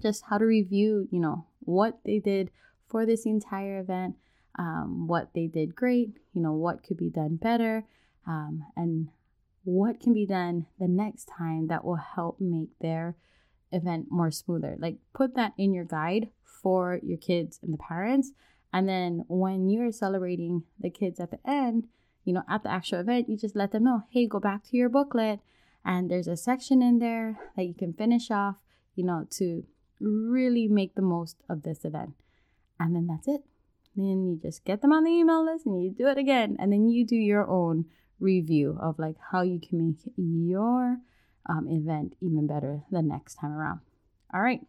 Just 0.00 0.24
how 0.28 0.38
to 0.38 0.44
review, 0.44 1.08
you 1.10 1.20
know, 1.20 1.46
what 1.60 1.98
they 2.04 2.18
did 2.18 2.50
for 2.92 3.06
this 3.06 3.24
entire 3.24 3.80
event, 3.80 4.14
um, 4.58 5.08
what 5.08 5.30
they 5.34 5.46
did 5.46 5.74
great, 5.74 6.10
you 6.34 6.42
know, 6.42 6.52
what 6.52 6.84
could 6.84 6.98
be 6.98 7.08
done 7.08 7.36
better, 7.36 7.84
um, 8.26 8.62
and 8.76 9.08
what 9.64 9.98
can 9.98 10.12
be 10.12 10.26
done 10.26 10.66
the 10.78 10.86
next 10.86 11.24
time 11.24 11.68
that 11.68 11.84
will 11.84 11.96
help 11.96 12.36
make 12.38 12.78
their 12.80 13.16
event 13.72 14.06
more 14.10 14.30
smoother. 14.30 14.76
Like, 14.78 14.98
put 15.14 15.34
that 15.36 15.54
in 15.56 15.72
your 15.72 15.86
guide 15.86 16.28
for 16.44 17.00
your 17.02 17.16
kids 17.16 17.58
and 17.62 17.72
the 17.72 17.78
parents. 17.78 18.32
And 18.74 18.86
then 18.86 19.24
when 19.26 19.70
you're 19.70 19.90
celebrating 19.90 20.64
the 20.78 20.90
kids 20.90 21.18
at 21.18 21.30
the 21.30 21.40
end, 21.46 21.88
you 22.24 22.34
know, 22.34 22.42
at 22.48 22.62
the 22.62 22.70
actual 22.70 23.00
event, 23.00 23.28
you 23.30 23.38
just 23.38 23.56
let 23.56 23.72
them 23.72 23.84
know, 23.84 24.02
hey, 24.10 24.26
go 24.26 24.38
back 24.38 24.64
to 24.64 24.76
your 24.76 24.90
booklet. 24.90 25.40
And 25.84 26.10
there's 26.10 26.28
a 26.28 26.36
section 26.36 26.82
in 26.82 26.98
there 26.98 27.40
that 27.56 27.64
you 27.64 27.74
can 27.74 27.94
finish 27.94 28.30
off, 28.30 28.56
you 28.94 29.04
know, 29.04 29.26
to 29.38 29.64
really 29.98 30.68
make 30.68 30.94
the 30.94 31.02
most 31.02 31.36
of 31.48 31.62
this 31.62 31.84
event 31.84 32.14
and 32.78 32.94
then 32.94 33.06
that's 33.06 33.28
it. 33.28 33.42
Then 33.96 34.24
you 34.26 34.40
just 34.42 34.64
get 34.64 34.80
them 34.80 34.92
on 34.92 35.04
the 35.04 35.10
email 35.10 35.44
list 35.44 35.66
and 35.66 35.82
you 35.82 35.90
do 35.90 36.08
it 36.08 36.18
again. 36.18 36.56
And 36.58 36.72
then 36.72 36.88
you 36.88 37.06
do 37.06 37.16
your 37.16 37.48
own 37.48 37.86
review 38.20 38.78
of 38.80 38.98
like 38.98 39.16
how 39.30 39.42
you 39.42 39.60
can 39.60 39.86
make 39.86 40.12
your 40.16 40.98
um, 41.48 41.68
event 41.68 42.14
even 42.20 42.46
better 42.46 42.82
the 42.90 43.02
next 43.02 43.34
time 43.34 43.52
around. 43.52 43.80
All 44.32 44.40
right. 44.40 44.60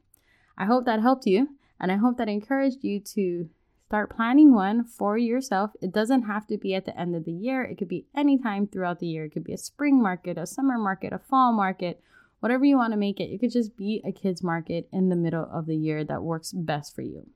I 0.58 0.66
hope 0.66 0.86
that 0.86 1.02
helped 1.02 1.26
you 1.26 1.50
and 1.80 1.92
I 1.92 1.96
hope 1.96 2.18
that 2.18 2.30
encouraged 2.30 2.84
you 2.84 3.00
to 3.00 3.50
start 3.88 4.16
planning 4.16 4.54
one 4.54 4.84
for 4.84 5.18
yourself. 5.18 5.72
It 5.82 5.92
doesn't 5.92 6.24
have 6.24 6.48
to 6.48 6.58
be 6.58 6.74
at 6.74 6.86
the 6.86 7.00
end 7.00 7.16
of 7.16 7.26
the 7.26 7.32
year, 7.32 7.64
it 7.64 7.78
could 7.78 7.88
be 7.88 8.08
anytime 8.16 8.68
throughout 8.68 9.00
the 9.00 9.08
year. 9.08 9.26
It 9.26 9.32
could 9.32 9.44
be 9.44 9.54
a 9.54 9.58
spring 9.58 10.02
market, 10.02 10.38
a 10.38 10.48
summer 10.48 10.78
market, 10.78 11.14
a 11.14 11.20
fall 11.20 11.54
market, 11.54 12.02
whatever 12.40 12.66
you 12.66 12.78
want 12.78 12.94
to 12.94 12.98
make 12.98 13.20
it. 13.20 13.32
It 13.32 13.40
could 13.40 13.52
just 13.52 13.78
be 13.78 14.02
a 14.04 14.12
kids 14.12 14.44
market 14.44 14.90
in 14.92 15.10
the 15.10 15.16
middle 15.16 15.48
of 15.52 15.66
the 15.66 15.76
year 15.76 16.04
that 16.06 16.24
works 16.24 16.52
best 16.52 16.96
for 16.96 17.04
you. 17.04 17.28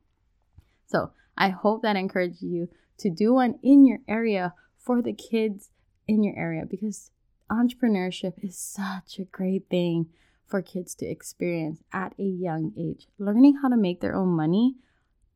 So 0.87 1.11
I 1.37 1.49
hope 1.49 1.83
that 1.83 1.95
encourages 1.95 2.41
you 2.41 2.69
to 2.99 3.09
do 3.09 3.33
one 3.33 3.59
in 3.61 3.85
your 3.85 3.99
area 4.07 4.53
for 4.77 5.01
the 5.01 5.13
kids 5.13 5.69
in 6.07 6.23
your 6.23 6.35
area 6.37 6.65
because 6.67 7.11
entrepreneurship 7.51 8.33
is 8.41 8.57
such 8.57 9.19
a 9.19 9.25
great 9.25 9.69
thing 9.69 10.07
for 10.47 10.61
kids 10.61 10.95
to 10.95 11.05
experience 11.05 11.83
at 11.91 12.13
a 12.17 12.23
young 12.23 12.71
age. 12.77 13.07
Learning 13.19 13.59
how 13.61 13.67
to 13.67 13.77
make 13.77 13.99
their 13.99 14.15
own 14.15 14.29
money 14.29 14.75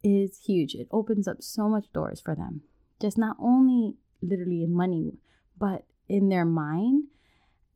is 0.04 0.40
huge. 0.46 0.74
It 0.74 0.88
opens 0.90 1.28
up 1.28 1.42
so 1.42 1.68
much 1.68 1.92
doors 1.94 2.22
for 2.22 2.34
them. 2.34 2.62
Just 3.02 3.18
not 3.18 3.36
only 3.40 3.96
literally 4.22 4.64
in 4.64 4.74
money, 4.74 5.18
but 5.58 5.84
in 6.08 6.30
their 6.30 6.46
mind, 6.46 7.06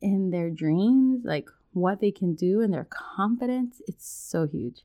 in 0.00 0.30
their 0.30 0.50
dreams, 0.50 1.24
like 1.24 1.48
what 1.72 2.00
they 2.00 2.10
can 2.10 2.34
do 2.34 2.62
and 2.62 2.72
their 2.72 2.88
confidence. 2.88 3.82
It's 3.86 4.08
so 4.08 4.46
huge. 4.46 4.82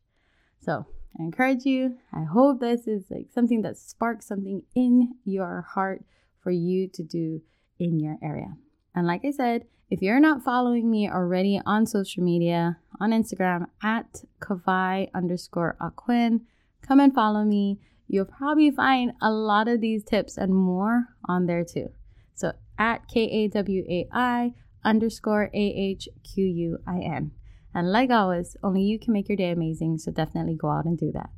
So 0.59 0.85
I 1.19 1.23
encourage 1.23 1.65
you. 1.65 1.97
I 2.13 2.23
hope 2.23 2.59
this 2.59 2.87
is 2.87 3.05
like 3.09 3.27
something 3.33 3.61
that 3.63 3.77
sparks 3.77 4.27
something 4.27 4.63
in 4.75 5.15
your 5.25 5.65
heart 5.73 6.03
for 6.41 6.51
you 6.51 6.87
to 6.89 7.03
do 7.03 7.41
in 7.79 7.99
your 7.99 8.17
area. 8.23 8.55
And 8.95 9.07
like 9.07 9.21
I 9.25 9.31
said, 9.31 9.65
if 9.89 10.01
you're 10.01 10.21
not 10.21 10.43
following 10.43 10.89
me 10.89 11.09
already 11.09 11.59
on 11.65 11.85
social 11.85 12.23
media, 12.23 12.77
on 12.99 13.11
Instagram 13.11 13.67
at 13.83 14.23
Kawai 14.39 15.09
underscore 15.13 15.75
Ahquin, 15.81 16.41
come 16.81 16.99
and 16.99 17.13
follow 17.13 17.43
me. 17.43 17.79
You'll 18.07 18.25
probably 18.25 18.71
find 18.71 19.11
a 19.21 19.31
lot 19.31 19.67
of 19.67 19.81
these 19.81 20.03
tips 20.03 20.37
and 20.37 20.53
more 20.53 21.09
on 21.25 21.45
there 21.45 21.65
too. 21.65 21.89
So 22.33 22.53
at 22.77 23.07
K 23.07 23.21
A 23.21 23.47
W 23.49 23.83
A 23.89 24.07
I 24.13 24.53
underscore 24.83 25.49
A 25.53 25.57
H 25.57 26.07
Q 26.23 26.45
U 26.45 26.77
I 26.87 26.99
N. 26.99 27.31
And 27.73 27.91
like 27.91 28.09
always, 28.09 28.57
only 28.63 28.81
you 28.83 28.99
can 28.99 29.13
make 29.13 29.29
your 29.29 29.37
day 29.37 29.51
amazing, 29.51 29.97
so 29.99 30.11
definitely 30.11 30.55
go 30.55 30.69
out 30.69 30.85
and 30.85 30.97
do 30.97 31.11
that. 31.13 31.29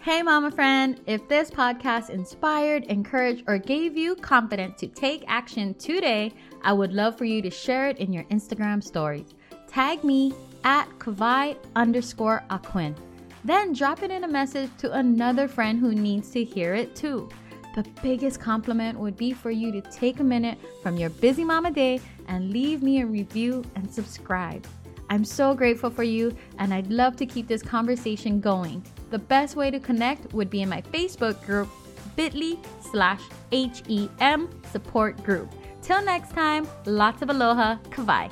Hey, 0.00 0.22
mama 0.22 0.50
friend, 0.50 1.00
if 1.06 1.26
this 1.28 1.50
podcast 1.50 2.10
inspired, 2.10 2.84
encouraged, 2.84 3.44
or 3.46 3.56
gave 3.56 3.96
you 3.96 4.14
confidence 4.16 4.78
to 4.80 4.86
take 4.86 5.24
action 5.28 5.72
today, 5.74 6.30
I 6.62 6.74
would 6.74 6.92
love 6.92 7.16
for 7.16 7.24
you 7.24 7.40
to 7.40 7.48
share 7.48 7.88
it 7.88 7.96
in 7.96 8.12
your 8.12 8.24
Instagram 8.24 8.84
stories. 8.84 9.34
Tag 9.66 10.04
me 10.04 10.34
at 10.62 10.90
Kawai 10.98 11.56
underscore 11.74 12.44
Ahquin. 12.50 12.94
Then 13.44 13.74
drop 13.74 14.02
it 14.02 14.10
in 14.10 14.24
a 14.24 14.28
message 14.28 14.70
to 14.78 14.92
another 14.92 15.48
friend 15.48 15.78
who 15.78 15.94
needs 15.94 16.30
to 16.30 16.42
hear 16.42 16.74
it 16.74 16.96
too. 16.96 17.28
The 17.74 17.84
biggest 18.02 18.40
compliment 18.40 18.98
would 18.98 19.16
be 19.16 19.32
for 19.32 19.50
you 19.50 19.70
to 19.72 19.80
take 19.80 20.20
a 20.20 20.24
minute 20.24 20.58
from 20.82 20.96
your 20.96 21.10
busy 21.10 21.44
mama 21.44 21.70
day 21.70 22.00
and 22.28 22.52
leave 22.52 22.82
me 22.82 23.00
a 23.00 23.06
review 23.06 23.64
and 23.74 23.92
subscribe. 23.92 24.66
I'm 25.10 25.24
so 25.24 25.54
grateful 25.54 25.90
for 25.90 26.04
you, 26.04 26.34
and 26.58 26.72
I'd 26.72 26.90
love 26.90 27.16
to 27.16 27.26
keep 27.26 27.46
this 27.46 27.62
conversation 27.62 28.40
going. 28.40 28.82
The 29.10 29.18
best 29.18 29.56
way 29.56 29.70
to 29.70 29.78
connect 29.78 30.32
would 30.32 30.48
be 30.48 30.62
in 30.62 30.68
my 30.68 30.80
Facebook 30.80 31.44
group, 31.44 31.68
bit.ly 32.16 32.56
slash 32.80 33.20
HEM 33.52 34.48
support 34.72 35.22
group. 35.22 35.52
Till 35.82 36.02
next 36.02 36.30
time, 36.30 36.66
lots 36.86 37.20
of 37.20 37.28
aloha, 37.28 37.76
kawai. 37.90 38.30